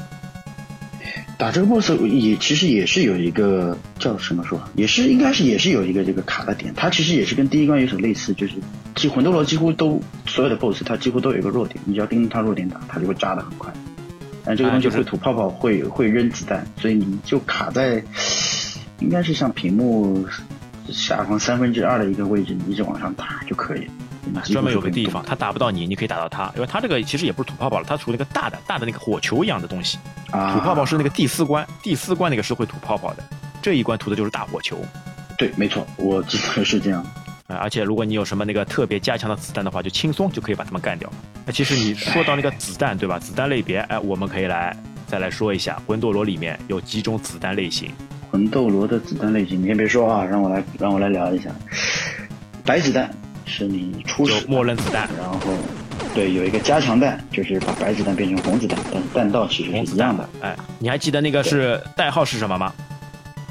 [1.39, 6.75] 打这个 BOSS 也其实也是有一个叫什么说，也是应该是也是有一个这个卡的点。
[6.75, 8.55] 它其实也是跟第一关有所类似，就是
[8.97, 13.73] 其魂斗罗几乎都所有的 BOSS 它几乎都有一个弱点，你只要盯着它弱点打，它就会扎的很快。
[14.49, 18.03] 但这个东西会吐泡泡，会会扔子弹，所以你就卡在
[18.99, 20.27] 应该是像屏幕
[20.89, 23.87] 下方三分之二的一个位置，你一直往上打就可以。
[24.45, 29.99] 专门有个地方，他打不到你，你可以打到他，因为他这个其实也不是吐泡泡了，他吐那个大的大的那个火球一样的东西。
[30.31, 33.25] 啊，吐泡泡是那个第四关，第四关那个是会吐泡泡的，
[33.61, 34.79] 这一关吐的就是大火球。
[35.37, 37.05] 对，没错，我记得是这样。
[37.49, 41.11] 啊，而且如果你有什么那个特别加强的子弹的话，就轻松就可以把他们干掉。
[41.47, 43.19] 那其实你说到那个子弹，对吧？
[43.19, 47.91] 子弹类别，哎，我们可以来再来说一下，魂斗罗里面有几种子弹类型。
[48.31, 51.51] 魂斗罗的子弹类型，你先别说啊，让我来让我来聊一下。
[52.65, 53.11] 白子弹。
[53.51, 55.41] 是你初始默认子弹，然后
[56.15, 60.29] 对有一个加强弹，就是把白子弹变成红子弹，但弹道其实是一样的。
[60.43, 62.71] 哎，你还记得那个是代号是什么吗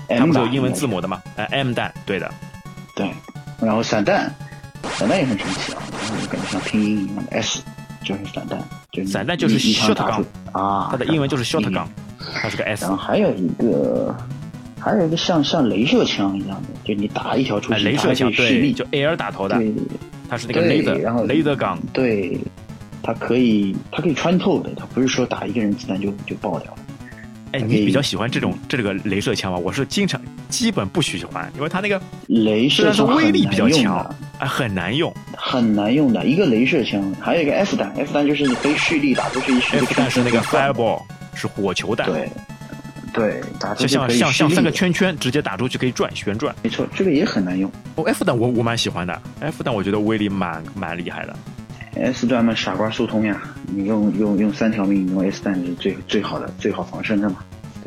[0.09, 1.19] ？M 有英文字母的吗？
[1.35, 2.31] 哎，M 弹，对的。
[3.59, 4.33] 对，然后散弹，
[4.93, 7.61] 散弹也很神奇啊，然后感觉像拼音一样的 S，
[8.03, 8.59] 就是散弹，
[8.91, 11.85] 就散弹就是 shotgun 啊，它的英文就是 shotgun，
[12.41, 12.83] 它是个 S。
[12.83, 14.15] 然后还有一个。
[14.79, 19.73] 还有一个像像镭射枪一样的，就你打一条出去，镭射枪对，就 AR 打头的，对，
[20.29, 22.37] 它是那个 laser，然后 laser gun，对，
[23.01, 26.73] 它可以它可以穿透的，它不是说打一个人子弹就就爆掉。
[27.51, 29.57] 哎，你比较喜欢这种这个镭射枪吗？
[29.57, 41.01] 我是经常基本不喜欢，因为它那个镭射枪威力比较强，哎，很难用，很难用的一个镭射枪，还有一个 F 弹，F 弹就是你可以蓄力打出去一 F 弹是那个 fireball，
[41.33, 42.29] 是火球弹，对。
[43.13, 46.53] 对，打就像像像三个圈圈，直接打出去可以转旋转。
[46.61, 47.71] 没错，这个也很难用。
[47.95, 51.35] 哦，F 弹我我蛮喜欢的，F 弹我觉得威力蛮蛮厉害的。
[51.97, 53.41] S 弹嘛，傻瓜速通呀，
[53.73, 57.37] 你用用用三条命，用 S 弹是最最好的，最好防身的嘛。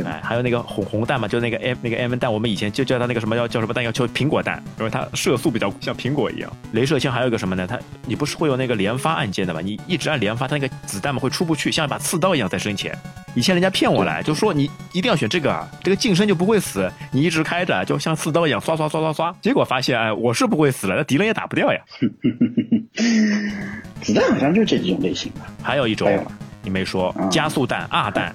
[0.04, 3.84] 哎，还有那个红红弹嘛，就那个 M 那个 M 弹，我们以前就叫它那个什么叫叫什么弹？
[3.92, 6.50] 叫苹果弹，因为它射速比较像苹果一样。
[6.72, 7.66] 镭射枪还有一个什么呢？
[7.66, 9.60] 它你不是会有那个连发按键的吗？
[9.60, 12.96] 你一直按连发，它那个子弹嘛会出不去，像一把刺刀一样在身前。
[13.34, 16.90] 以前人家骗我来，就说你一定要选这个，这个近身就不会死。
[17.12, 19.34] 你一直开着，就像刺刀一样刷刷刷刷刷。
[19.40, 21.80] 结果发现，哎，我是不会死了，那敌人也打不掉呀。
[24.02, 25.46] 子弹好像就这几种类型吧。
[25.62, 26.08] 还有一种，
[26.62, 28.34] 你没说，加速弹二弹。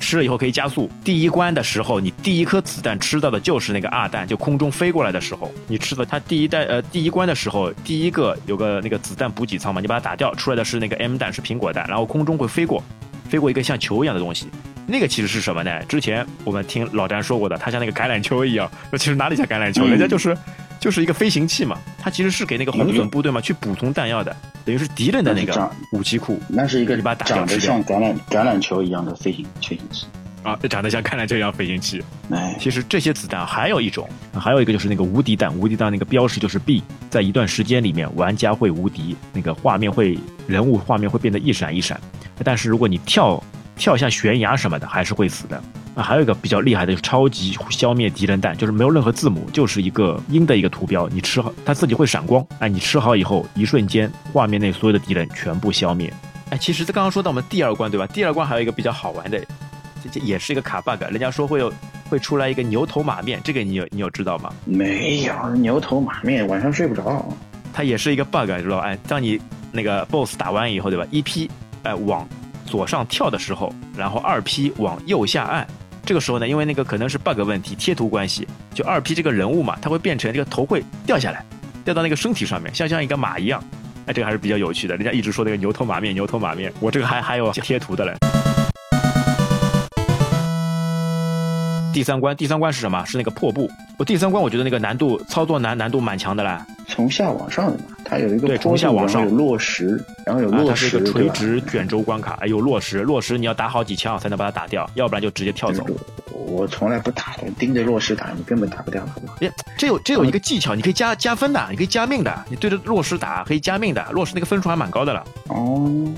[0.00, 0.90] 吃了以后可以加速。
[1.04, 12.82] 第一关的时候，你第一颗子弹吃到的就是那个二弹，就空中飞过来的时候，你吃的它第一弹呃第一关的时候，第一个有个那个子弹补给仓嘛，你把它打掉，出来的是那个 M 弹，是苹果弹，然后空中会飞过，
[13.30, 14.46] 飞过一个像球一样的东西。
[14.86, 15.82] 那个其实是什么呢？
[15.84, 18.70] 之前我们听老詹说过的，它像那个橄榄球一样。
[18.90, 19.86] 那其实哪里像橄榄球？
[19.86, 20.36] 人家就是。
[20.80, 26.40] 就是一个飞行器嘛，它其实是给那个红损部队嘛去补充弹药的，等于是敌人的那个武器库。
[26.48, 30.06] 那是一个你把它打掉，长得像橄榄橄榄球一样的飞行飞行器
[30.42, 32.02] 啊，长得像橄榄球一样飞行器。
[32.30, 42.00] 哎，其实这些子弹还有一种，还有一个就是那个无敌弹，无敌弹那个标识就是 B，在一段时间里面玩家会无敌，那个画面会人物画面会变得一闪一闪，
[42.44, 43.42] 但是如果你跳
[43.76, 45.62] 跳下悬崖什么的，还是会死的。
[45.94, 51.08] 啊，还有一个比较厉害的超级消灭敌人弹，就是没有任何字母，就是一个鹰的一个图标。
[51.08, 52.46] 你吃好，它自己会闪光。
[52.60, 56.12] 哎，你吃好以后，一瞬间画面内所有的敌人全部消灭。
[56.50, 58.06] 哎，其实这刚刚说到我们第二关对吧？
[58.06, 59.40] 第二关还有一个比较好玩的，
[60.02, 61.02] 这这也是一个卡 bug。
[61.10, 61.72] 人家说会有
[62.08, 64.52] 会出来一个牛头马面，这个你有你有知道吗？
[64.64, 67.26] 没有牛头马面，晚上睡不着。
[67.72, 68.84] 它也是一个 bug，知道吧？
[68.84, 69.40] 哎，当你
[69.72, 71.04] 那个 boss 打完以后对吧？
[71.10, 71.50] 一批
[71.82, 72.28] 哎往
[72.66, 75.66] 左上跳的时候，然后二 P 往右下按。
[76.04, 81.44] 这个时候呢，因为那个可能是 bug 问题，贴图关系，就二 P 这个人物嘛，它会变成这个头会掉下来，
[81.84, 83.62] 掉到那个身体上面，像像一个马一样。
[84.06, 84.96] 哎，这个还是比较有趣的。
[84.96, 88.29] 人家一直说那个牛头马面，牛头马面，我这个还还有贴图的嘞。
[91.92, 93.04] 第三关，第三关是什么？
[93.04, 93.68] 是那个破布。
[93.98, 96.66] 我第三关我觉得那个难度操作难难度蛮强的啦。
[96.86, 105.84] 从下往上的嘛，它有一个对，从下往上有落石，然后有落石，它是一个垂直卷轴关卡，哎，有落石，落石你要打好几枪才能把它打掉，要不然就直接跳走。
[106.32, 109.34] 我从来不打的，盯着落石打，你根本打不掉，好吗？
[109.40, 115.24] 哎，这有这有一个技巧，你可以加加分的，你可以加命的，你对着落石打可以加命的，落石那个分数还蛮高的了。
[115.48, 116.12] 哦。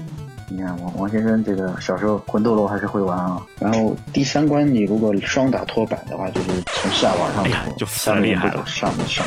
[0.53, 3.41] 你看王王先生这个小时候魂斗罗还是会玩啊。
[3.59, 8.62] 然后第三关你如果双打拖板的话，就是从下往上拖，就很厉害了。
[8.67, 9.25] 上面上，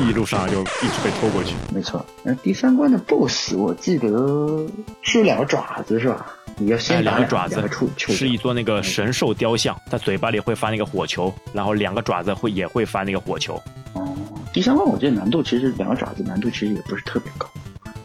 [0.00, 1.56] 一路上就一直被拖过去。
[1.74, 2.04] 没错。
[2.22, 4.64] 那第三关的 BOSS 我记得
[5.02, 6.24] 是两个爪子是吧？
[6.56, 7.60] 你要先两个爪子
[7.98, 13.60] 是一座那个神兽雕像，它嘴巴里会发那个火球，然后两个爪子会也会发那个火球。
[13.94, 14.16] 哦，
[14.52, 17.48] 第三关我觉得难度其实两个爪子难度其实也不是特别高。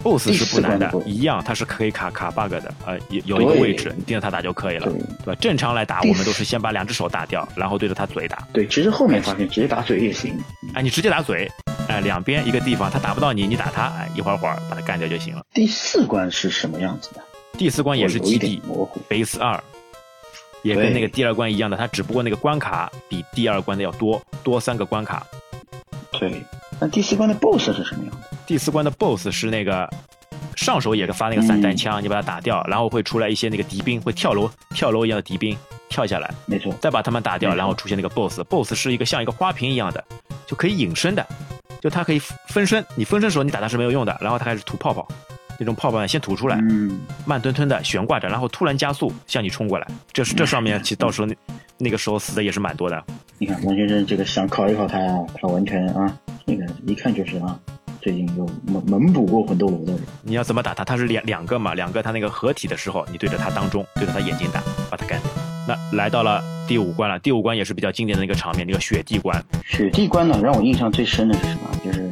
[0.04, 4.90] BOSS 是不难的，一样，它是可以卡卡 bug 的，呃，有有一个位置，你盯着它打就可以了，
[5.26, 5.36] 对吧？
[5.42, 8.48] 正常来打，我们都是先把两只手打掉，然后对着它嘴打。
[8.54, 10.34] 对，其实后面发现直接打嘴也行。
[10.74, 11.52] 哎，你直接打嘴，
[11.88, 15.46] 哎，两边一个地方，它打不到你，你打它，哎，一会儿会儿把它干掉就行了。
[15.54, 17.22] 第四关是什么样子的？
[17.58, 19.62] 第四关也是基地模糊，base 二，
[20.62, 25.28] 也跟那个第二关一样的，它只不过那个关卡比第二关的要多多三个关卡。
[26.12, 26.42] 对，
[26.80, 28.38] 那第四关的 BOSS 是什么样的？
[28.50, 29.88] 第四关的 BOSS 是那个。
[30.56, 35.56] 上手也是发那个散弹枪，你把它打掉，然后会出来一些那个敌兵，会跳楼跳楼一样的敌兵
[35.88, 40.04] 跳下来，没错，再把他们打掉，然后出现那个 boss，boss 是一个像一个花瓶一样的，
[40.48, 41.26] 就可以隐身的，
[41.80, 45.08] 就它可以分身，你分身时候你打它是没有用的，然后它开始吐泡泡，
[45.60, 51.36] 那种泡泡先吐出来，嗯，慢吞吞的悬挂着，然后突然加速向你冲过来，这是这上面其实到时候那
[51.78, 53.02] 那个时候死的也是蛮多的。
[53.38, 57.58] 你看王先生这个想考一考他啊，他完全啊，那个一看就是啊。
[58.02, 60.86] 最近有猛猛补过魂斗罗的人，你要怎么打他？
[60.86, 65.30] 他是两两个嘛，两个他那个合体的时候，你对着他当中，对着他眼睛打，把他干掉。
[65.68, 69.44] 那来到了第五关了，第五关也是比较经典的那个场面，那个雪地关。
[69.66, 71.70] 雪地关呢，让我印象最深的是什么？
[71.84, 72.10] 就是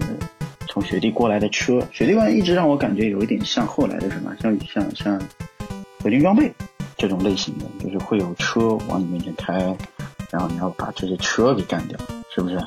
[0.67, 1.81] 从雪地过来的车。
[1.91, 5.19] 雪地关一直让我感觉有一点像后来的什么，像像像
[6.03, 6.51] 合金装备
[6.97, 9.53] 这种类型的，就是会有车往你面前开，
[10.29, 11.97] 然后你要把这些车给干掉，
[12.35, 12.59] 是不是？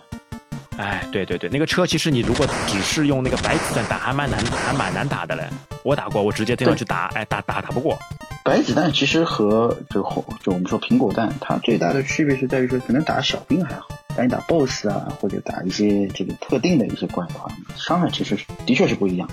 [0.81, 5.47] 哎，对对对，那个车其实你如果只是用那个白子弹打，还蛮难，还蛮难打的嘞。
[5.83, 7.99] 我打过，我直接这样去打，哎，打打打不过。
[8.43, 10.09] 白子弹其实和这个
[10.43, 19.29] 就我们说苹果弹，它最大的区别是在于说，可能打小兵还好，但你打 BOSS 啊，或者打一些这个特定的一些怪的话，伤害其实的确是不一样，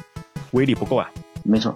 [0.51, 1.09] 威力不够啊。
[1.43, 1.73] 没错，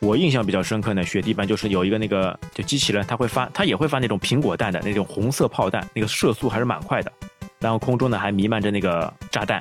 [0.00, 7.12] 我印象比较深刻呢雪地班就是有一个那个就机器人，它会发，它也会发那种苹果弹的那种红色炮弹，那个射速还是蛮快的。
[7.64, 9.58] 然后空中呢还弥漫着那个炸弹，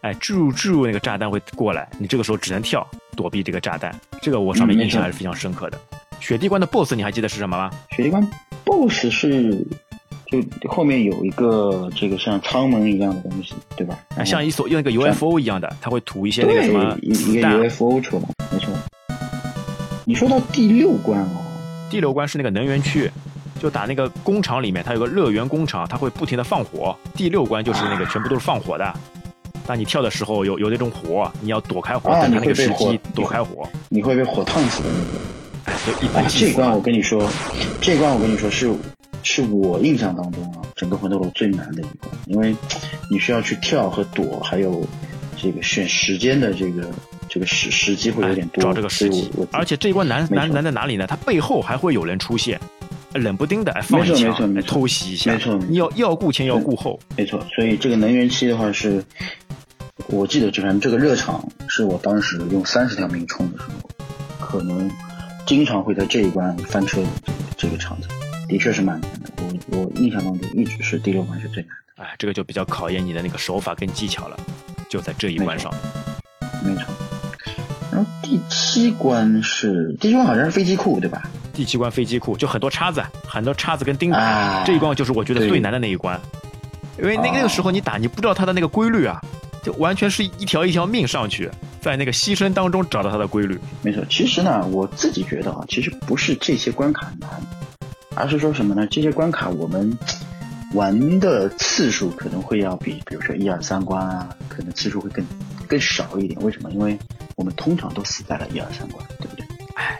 [0.00, 3.94] 哎，住住那个炸弹会过来，你这个时候只能跳躲避这个炸弹。
[4.22, 5.78] 这个我上面印象还是非常深刻的。
[6.18, 7.70] 雪地关的 BOSS 你还记得是什么吗？
[7.94, 8.26] 雪地关
[8.64, 9.66] BOSS 是
[10.30, 13.98] 就后面有一个这个像舱门一样的东西，对吧？
[14.24, 18.72] 像一所用一个 UFO 一样的，它会吐一些那个什么一个 UFO 出来，没错。
[20.06, 21.44] 你说到第六关哦，
[21.90, 23.10] 第六关是那个能源区。
[23.58, 26.96] 就打那个工厂里面，它有个乐园工厂，它会不停的放火。
[27.14, 28.94] 第六关就是那个全部都是放火的。
[29.66, 33.68] 当你跳的时候，有有那种火，你要躲开火，等那个时机躲开火。
[33.88, 35.24] 你会被火烫死的那个。
[35.64, 36.24] 哎，就一般。
[36.28, 37.28] 这关我跟你说，
[37.80, 38.72] 这关我跟你说是
[39.24, 42.54] 是我印象当中啊，整个魂斗罗最难的一关，因为
[43.10, 44.86] 你需要去跳和躲，还有
[45.36, 46.88] 这个选时间的这个
[47.28, 48.62] 这个时时机会有点多。
[48.62, 49.28] 找这个时机。
[49.50, 51.06] 而且这一关难难难在哪里呢？
[51.08, 52.60] 它背后还会有人出现。
[53.16, 57.44] 冷不丁的放一枪，偷袭一下，没错，你要要顾前要顾后，没错。
[57.54, 59.04] 所以这个能源期的话是，
[60.08, 63.90] 我记得就反这个热场是我当时用三十条命冲的时候，
[64.38, 64.90] 可能
[65.46, 67.08] 经常会在这一关翻车的
[67.56, 68.08] 这个场子，
[68.48, 69.30] 的确是蛮难的。
[69.38, 72.04] 我我印象当中一直是第六关是最难的。
[72.04, 74.36] 哎，这个就比较考验你的那个手法跟技巧了，
[74.88, 75.72] 就在这一关上。
[76.64, 76.84] 没错。
[77.90, 81.30] 然后第七关是第七关好像是飞机库对吧？
[81.56, 84.18] 第七关飞机库就很多叉子，很多叉子跟钉子，
[84.66, 86.20] 这一关就是我觉得最难的那一关，
[86.98, 89.18] 因为那那个时候你打你不知道它的那个规律啊，
[89.62, 93.58] 就完全是一条一条命上去，在那个牺牲当中找到它的规律。
[93.80, 97.30] 没错，其实呢，我自己觉得啊，其实不是这些关卡难，
[98.14, 98.86] 而是说什么呢？
[98.88, 99.98] 这些关卡我们
[100.74, 105.24] 玩的次数可能会要比，比如说一二三关啊，可能次数会更
[105.66, 106.38] 更少一点。
[106.42, 106.70] 为什么？
[106.70, 106.98] 因为
[107.34, 109.02] 我们通常都死在了一二三关？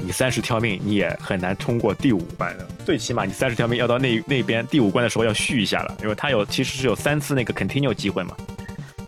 [0.06, 2.64] 你三十条命，你也很难通过第五关的。
[2.84, 8.36] 最起码你三十条命要到那那边第五关的时候要续一下了，因为它有其实是有三次那个 continue 机会嘛，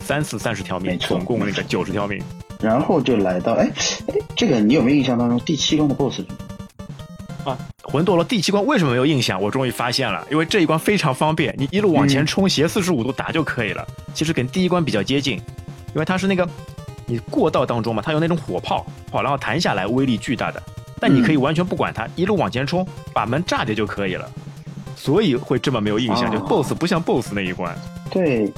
[0.01, 2.21] 三次三十条命，总共那个九十条命。
[2.61, 3.71] 然后就来到哎
[4.09, 6.21] 哎，这个你有没有印象当中第七关的 boss？
[7.45, 9.41] 啊，魂斗罗第七关为什么没有印象？
[9.41, 13.87] 我终于发现了，因为这一关非常方便，你一路往前冲，斜四十五度打就可以了。
[14.15, 15.37] 其实跟第一关比较接近，
[15.95, 16.49] 因为它是那个
[17.07, 20.61] 你过道当中嘛，它有那种火炮，好，然后弹下来威力巨大的。
[21.01, 24.31] 但你可以完全不管它，一路往前冲，把门炸掉就可以了。
[24.97, 27.77] 所以会这么没有印象，就 BOSS 不像 BOSS 那一关。
[28.11, 28.53] 对，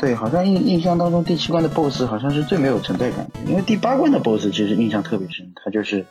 [0.00, 6.04] 对，好像印印象当中第七关的 BOSS 好像是最没有存在感的，因为第八关的 BOSS 其实印象特别深，它就是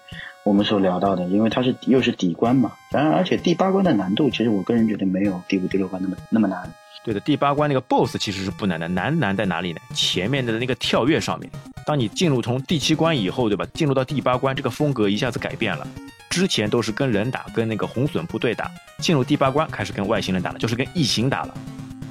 [0.43, 2.71] 我们所聊到的，因为它是又是底关嘛。
[2.89, 6.71] 然而，而且第八关的难度，其实我个人觉得没有第五、第六关那么那么难。
[7.07, 9.79] 对的，第八关那个 BOSS 其实是不难的，难难在哪里呢？
[9.93, 11.49] 前面的那个跳跃上面。
[11.85, 13.65] 当你进入从第七关以后，对吧？
[13.73, 15.87] 进入到第八关，这个风格一下子改变了，
[16.29, 21.57] 之前都是跟人打，跟那个红隼部队打，进入第八关开始跟外星人打了，就是跟异形打了。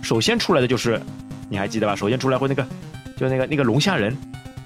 [0.01, 0.99] 首先出来的就是，
[1.51, 1.95] 你还记得吧？
[1.95, 2.67] 首先出来会那个，
[3.19, 4.17] 就那个那个龙虾人。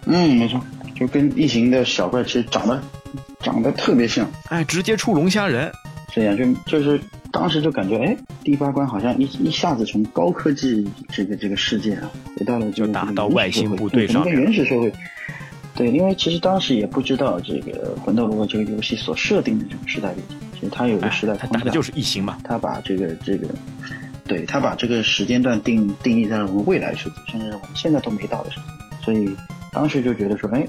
[0.06, 0.64] 嗯，没错，
[0.94, 2.80] 就跟异形的小怪其实长得
[3.40, 4.30] 长得特别像。
[4.44, 5.72] 哎，直接出龙虾人，
[6.12, 7.00] 这样就就是
[7.32, 14.92] 当时就感觉，哎，第八关好像一一下子从高科技这个这个世界啊，回到了就打到外星部队上，跟原始社会。
[15.76, 22.36] 对，因为其实当时也不知道这个《魂斗罗》这个游戏所设定的这个时代背景，其实它有个时代它的就是异形嘛。
[22.44, 23.48] 它把这个这个，
[24.24, 28.64] 对，它把这个时间段定定义在了我们未来世界，甚至我们现在都没到的时候，
[29.02, 29.30] 所以
[29.72, 30.66] 当时就觉得说，哎，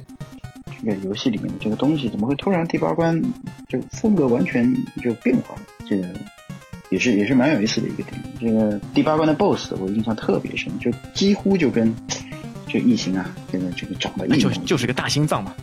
[0.79, 3.19] 这个游戏里面的这个东西怎么会突然第八关
[3.67, 4.71] 就风格完全
[5.03, 5.61] 就变化了？
[5.89, 6.07] 这个
[6.91, 8.23] 也是也是蛮有意思的一个点。
[8.39, 11.91] 这个第八关的 BOSS 我印象特别深，就几乎就跟。
[12.67, 15.53] 就异形啊，这个这个长得就就是个大心脏嘛。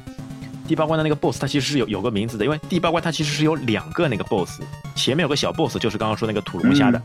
[0.66, 4.60] 第八关的那个 boss，它其实是有有个名字的，因为第八关它其实是有两个那个 boss，
[4.94, 7.00] 前面有个小 boss，就是刚刚说那个土龙虾的，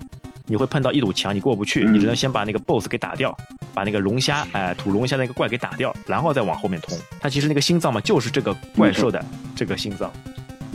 [0.46, 3.34] 你会碰到一堵墙，你过不去，你只能先把那个 boss 给打掉，
[3.74, 6.98] 把那个龙虾哎土龙虾那个怪给打掉，然后再往后面通。
[7.22, 9.24] 它其实那个心脏嘛，就是这个怪兽的
[9.56, 10.12] 这个心脏。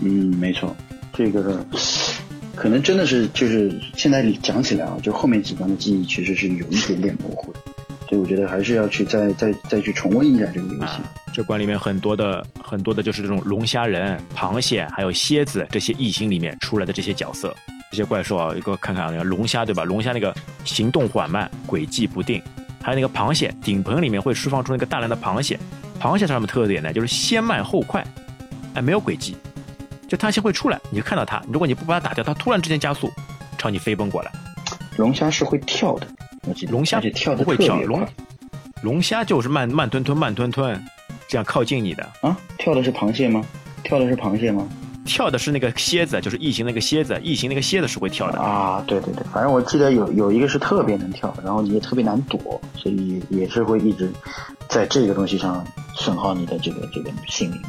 [0.00, 0.74] 嗯，没错，
[1.12, 1.62] 这个
[2.58, 7.60] 可能真的是就是现在讲起来啊，就后面几关的记忆其实是有一点点模糊的。
[8.08, 10.94] 所以我觉得还是要去再再再去重温一下这个游戏。
[11.32, 17.54] 这关里面很多的很多的就是这种龙虾人、螃蟹还有蝎子这些异形里面出来的这些角色，
[17.92, 19.84] 这些怪兽啊，一个看看啊，那个龙虾对吧？
[19.84, 20.34] 龙虾那个
[20.64, 22.42] 行动缓慢、轨迹不定，
[22.82, 25.56] 还有那个螃蟹，顶棚里面会释放出那个大量的螃蟹。
[26.00, 26.92] 螃蟹它什么特点呢？
[26.92, 28.04] 就是先慢后快，
[28.74, 29.36] 哎，没有轨迹，
[30.08, 33.12] 就它先会出来，你就看到它，如果你不把它打掉，它突然之间加速
[33.58, 34.32] 朝你飞奔过来。
[34.96, 36.06] 龙虾是会跳的。
[36.70, 36.98] 龙虾
[37.36, 38.08] 不会跳，龙
[38.82, 40.82] 龙虾就是慢慢吞吞慢吞吞，
[41.28, 42.34] 这样靠近你的啊？
[42.56, 43.44] 跳的是螃蟹吗？
[43.84, 44.66] 跳的是螃蟹吗？
[45.04, 48.82] 跳的是那个蝎子，就是异形那个蝎子，异形那个蝎子是会跳的啊！
[48.86, 54.10] 对对对，反正我记得有有一个是特别能跳，然后你也特别难躲，所以也是会一直
[54.68, 57.60] 在这个东西上损耗你的这个这个性命。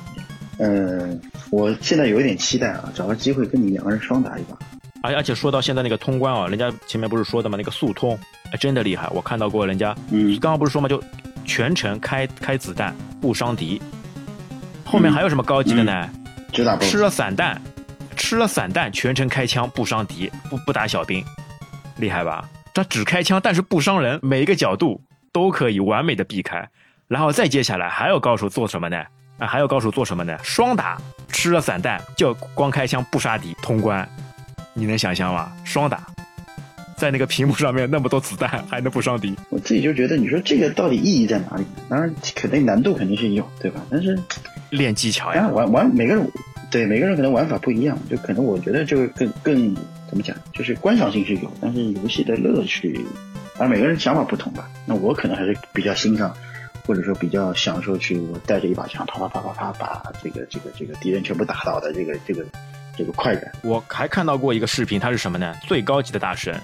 [0.59, 4.57] 嗯，我现在有一点期待啊，找个机会跟你两个人双打一把。
[5.01, 7.57] 而而且说到现在那个通关啊，人家前面不是说的吗？
[7.57, 8.19] 那个速通，
[8.51, 9.09] 哎，真的厉害！
[9.13, 11.01] 我看到过人家，嗯，刚刚不是说嘛，就
[11.45, 13.81] 全程开开子弹不伤敌。
[14.83, 16.09] 后面还有什么高级的呢？
[16.81, 17.61] 吃了散弹，
[18.17, 21.23] 吃了散弹，全程开枪不伤敌，不不打小兵，
[21.97, 22.49] 厉害吧？
[22.73, 24.99] 他只开枪，但是不伤人，每一个角度
[25.31, 26.67] 都可以完美的避开。
[27.07, 29.01] 然后再接下来还有高手做什么呢？
[29.39, 30.37] 啊，还有高手做什么呢？
[30.43, 30.97] 双打，
[31.29, 34.07] 吃了散弹就光开枪不杀敌，通关。
[34.73, 35.51] 你能想象吗？
[35.63, 36.05] 双打，
[36.95, 39.35] 在那个屏幕上面那么多子弹，还能不伤敌？
[39.49, 41.65] 我自己就觉得，你说这个到底意义在哪里？
[41.89, 43.81] 当然，肯定难度肯定是有，对吧？
[43.89, 44.17] 但是
[44.69, 46.31] 练技巧呀，玩玩每个人
[46.69, 49.73] 对每个人可能玩法不一样，就可能我觉得这个更更
[50.07, 52.99] 怎么讲，就是观赏性是有，但是游戏的乐趣，
[53.57, 54.69] 而每个人想法不同吧。
[54.85, 56.33] 那我可能还是比较欣赏，
[56.89, 62.43] 或者说比较享受去我带着一把枪，啪啪啪啪啪把这个这个这个敌人全部打倒的这个这个。
[62.97, 65.55] 这个快感，我还看到过一个视频，它是什么呢？
[65.65, 66.59] 最高级的大神，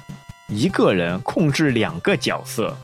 [0.50, 2.76] 一个人控制两个角色，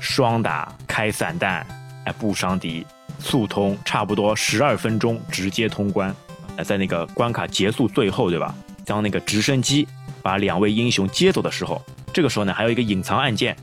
[0.00, 1.66] 双打开散弹，
[2.06, 2.86] 哎不伤敌，
[3.18, 6.16] 速通，差不多十二分钟直接通关。
[6.64, 8.54] 在那个关卡结束最后，对吧？
[8.86, 9.86] 当那个直升机
[10.22, 13.54] 把两位英雄接走的时候，这个时候呢，还有一个隐藏按键，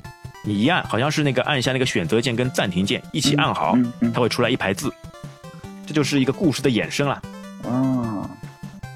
[0.46, 3.78] 你一按，好像是那个按一下那个选择键跟暂停键一起按好，
[4.14, 4.94] 它会出来一排字，
[5.88, 7.22] 这就是一个故事的衍生了。
[7.64, 8.30] 啊。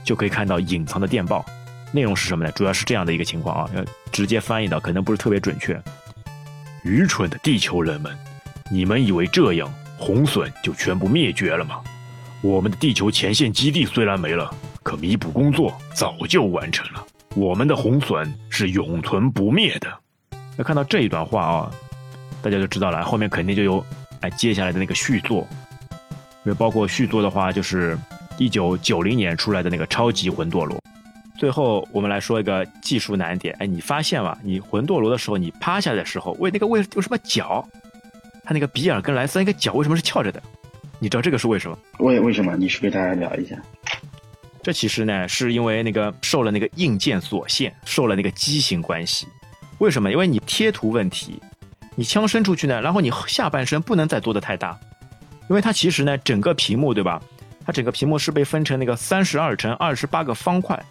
[0.04, 1.46] 就可以看到隐藏的电报，
[1.92, 2.52] 内容是什么呢？
[2.54, 5.78] 主要是这样的一个情况啊，要直接翻译的可能不是特别准确。
[6.84, 8.18] 愚蠢的地球人们，
[8.72, 11.82] 你们以为这样红隼就全部灭绝了吗？
[12.42, 17.06] 我们的地球前线基地虽然没了，可弥补工作早就完成了。
[17.36, 19.94] 我们的红隼是永存不灭的。
[20.58, 21.72] 那看到这一段话啊，
[22.42, 23.86] 大家就知道了，后面肯定就有
[24.22, 25.48] 哎接下来的那个续作，
[26.44, 27.98] 因为包括续作的话就是。
[28.40, 30.80] 一九九零年出来的那个超级魂斗罗，
[31.40, 33.52] 最后我们来说一个技术难点。
[33.58, 34.38] 哎，你发现吗？
[34.44, 37.68] 你魂斗罗的时候，你趴下的时候，为那个为为什么脚？
[38.44, 40.40] 他那个比尔跟莱斯那个脚为什么是翘着的？
[41.00, 41.76] 你知道这个是为什么？
[41.98, 42.56] 为为什么？
[42.56, 43.56] 你是给大家聊一下。
[44.62, 49.26] 这其实呢，是因为那个受了那个硬件所限，受了那个畸形关系。
[49.80, 50.12] 为什么？
[50.12, 51.42] 因为你贴图问题，
[51.96, 54.78] 你枪伸出去呢，然后你下半身不能再做的太大，
[55.50, 57.22] 因为它其实呢，整个屏幕对吧？
[57.66, 60.82] 它整个屏幕是被分成那个三十二乘二十八个方块，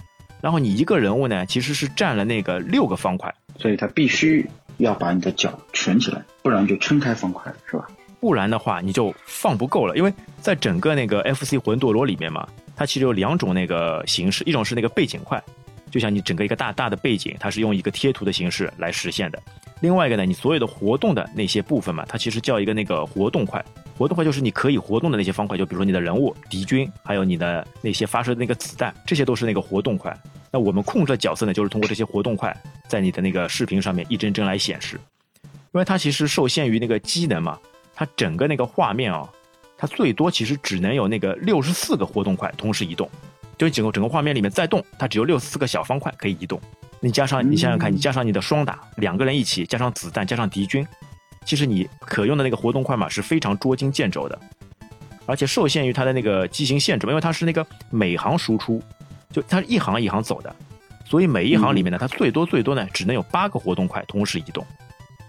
[0.40, 7.86] 然后你一个人物呢，其实是占了那个六个方块，所以它必须要把你的脚蜷起来，不然就撑开方块了，是吧？
[8.20, 15.42] 不然的话你就放不够了，因为在整个那个 FC 魂斗罗里面嘛，它其实有两种那个形式，一种是那个背景块，
[15.90, 19.42] 就像你整个一个大大的背景，它是用一个贴图的形式来实现的。
[19.80, 23.64] 另外一个呢，你所有的活动的那些部分嘛，它其实叫一个那个活动块。
[23.96, 30.14] 活动块就是你可以活动的那些方块，就比如说你的人物、敌军，还有你的那些发射的那个子弹，这些都是那个活动块。
[30.50, 32.54] 那我们控制的角色呢，就是通过这些活动块，
[32.88, 34.98] 在你的那个视频上面一帧帧来显示。
[35.72, 37.58] 因为它其实受限于那个机能嘛，
[37.94, 39.28] 它整个那个画面啊，
[39.76, 43.10] 它最多其实只能有那个六十四个活动块同时移动，
[43.58, 46.60] 就整个整个画面里面在动，它只有六十四个小方块可以移动。
[47.00, 50.86] 你加上你想想看，你加上你的双打，两个人一起加上子弹加上敌军。
[51.44, 54.38] 其实你可用的那个活动快码是非常捉襟见肘的，
[55.26, 58.82] 而且受限于它的那个机型限制，因为它是那个每行输出，
[59.30, 60.54] 就它是一行一行走的，
[61.04, 64.66] 所以每一行里面呢，它最多最多呢只能有八个活动块同时移动。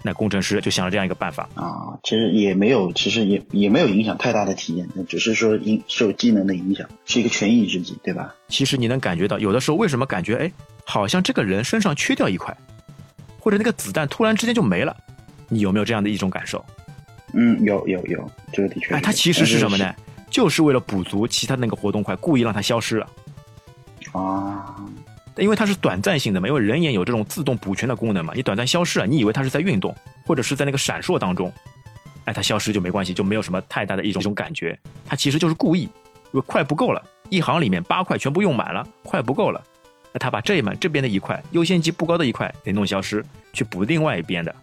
[0.07, 8.33] 那工程师就想了这样一个办法啊，其实也没有，其实也也没有影响太大的体验，那只是说因受机能的影响，是一个权宜之计，对吧？
[8.47, 10.49] 其实你能感觉到，有的时候为什么感觉哎，
[10.85, 12.55] 好像这个人身上缺掉一块，
[13.37, 14.95] 或者那个子弹突然之间就没了。
[15.49, 16.63] 你有没有这样的一种感受？
[17.33, 18.95] 嗯，有有有，这个的确。
[18.95, 19.93] 哎，它其实是什么呢？
[20.29, 23.09] 就是为了补足其他那个活动块，故意让它消失了。
[24.13, 24.75] 啊，
[25.37, 28.33] 因为它是短暂性的嘛，因为人眼有这种自动补全的功能嘛。
[28.35, 31.51] 你短暂消失了，你以为它是在运动，或者是在那个闪烁当中，
[32.25, 34.77] 哎，它消失就没关系，就没有什么太大的一种一种感觉。
[35.05, 35.89] 它其实就是故意，因
[36.33, 39.63] 为块不够了，一行里面八块全部用满了，块不够了，
[40.11, 43.23] 那他把这一门这边的一块优先级不高的一块给弄消失，
[43.53, 44.53] 去补另外一边的。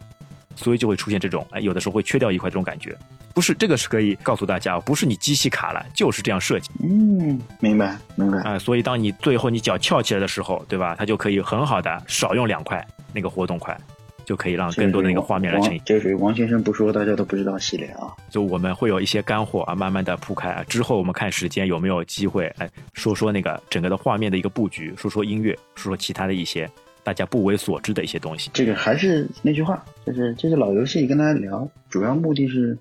[0.57, 2.97] 所以就会出现这种，哎，有的时候会缺掉一块这种感觉，
[3.35, 6.71] 不是这个是可以告诉大家，不是你机器卡了，就是这样设计。
[6.83, 8.39] 嗯，明白，明白。
[8.43, 10.95] 啊，所以当你最后你脚翘起来的时候，对吧？
[10.97, 13.77] 它就可以很好的少用两块那个活动块，
[14.25, 15.81] 就可以让更多的那个画面来呈现。
[15.85, 18.07] 这属于王先生不说大家都不知道系列啊。
[18.31, 26.71] 就我们会有一些干货啊，慢慢的铺开啊，之后我们看时间有没有机会，哎，说说那个整个的画面的一个布局，说说音乐，说说其他的一些。
[27.03, 32.75] 大家不为所知的一些东西，这个还是那句话，就是这是老游戏跟大家聊，主要目的是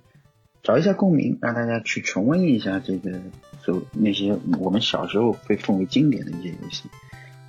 [0.63, 3.11] 找一下共鸣，让大家去重温一下这个
[3.61, 6.85] 所那些我们小时候被奉为经典的一些游戏，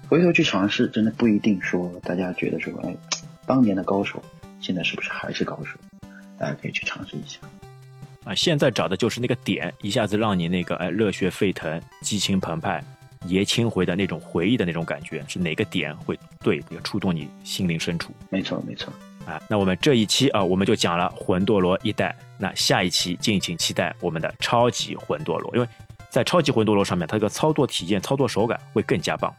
[0.09, 2.93] 回头去尝试，真的不一定说大家觉得说，哎，
[3.47, 4.21] 当年的高手
[4.61, 5.79] 现在是不是还是高手？
[6.37, 7.39] 大家可以去尝试一下。
[8.25, 12.83] 啊，现在找的就是那个点，一下子让你那个哎热血沸腾，激情澎湃。
[13.27, 18.13] 爷青回的那种回忆的那种感觉，是哪个点会对也触动你心灵深处？
[18.29, 18.93] 没错，没错
[19.27, 19.41] 啊！
[19.49, 22.15] 那我们这一期啊，我们就讲了魂斗罗一代。
[22.39, 25.69] 那下一期敬请期待我们的超级魂斗罗，因为
[26.11, 29.35] 在超级魂斗罗上面，它这个操作体验、操作手感会更加棒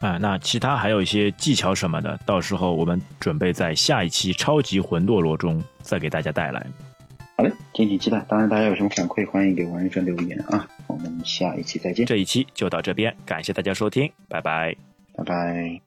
[0.00, 0.18] 啊！
[0.18, 6.66] 那其他还有一些技巧什么的，到时候我们准备在下一期超级魂斗罗中再给大家带来。
[7.36, 8.24] 好嘞，敬请期待。
[8.28, 10.66] 当然，大家有什么反馈，欢迎给王医生留言啊。
[10.86, 12.06] 我们下一期再见。
[12.06, 14.74] 这一期就到这边，感谢大家收听，拜拜，
[15.14, 15.85] 拜拜。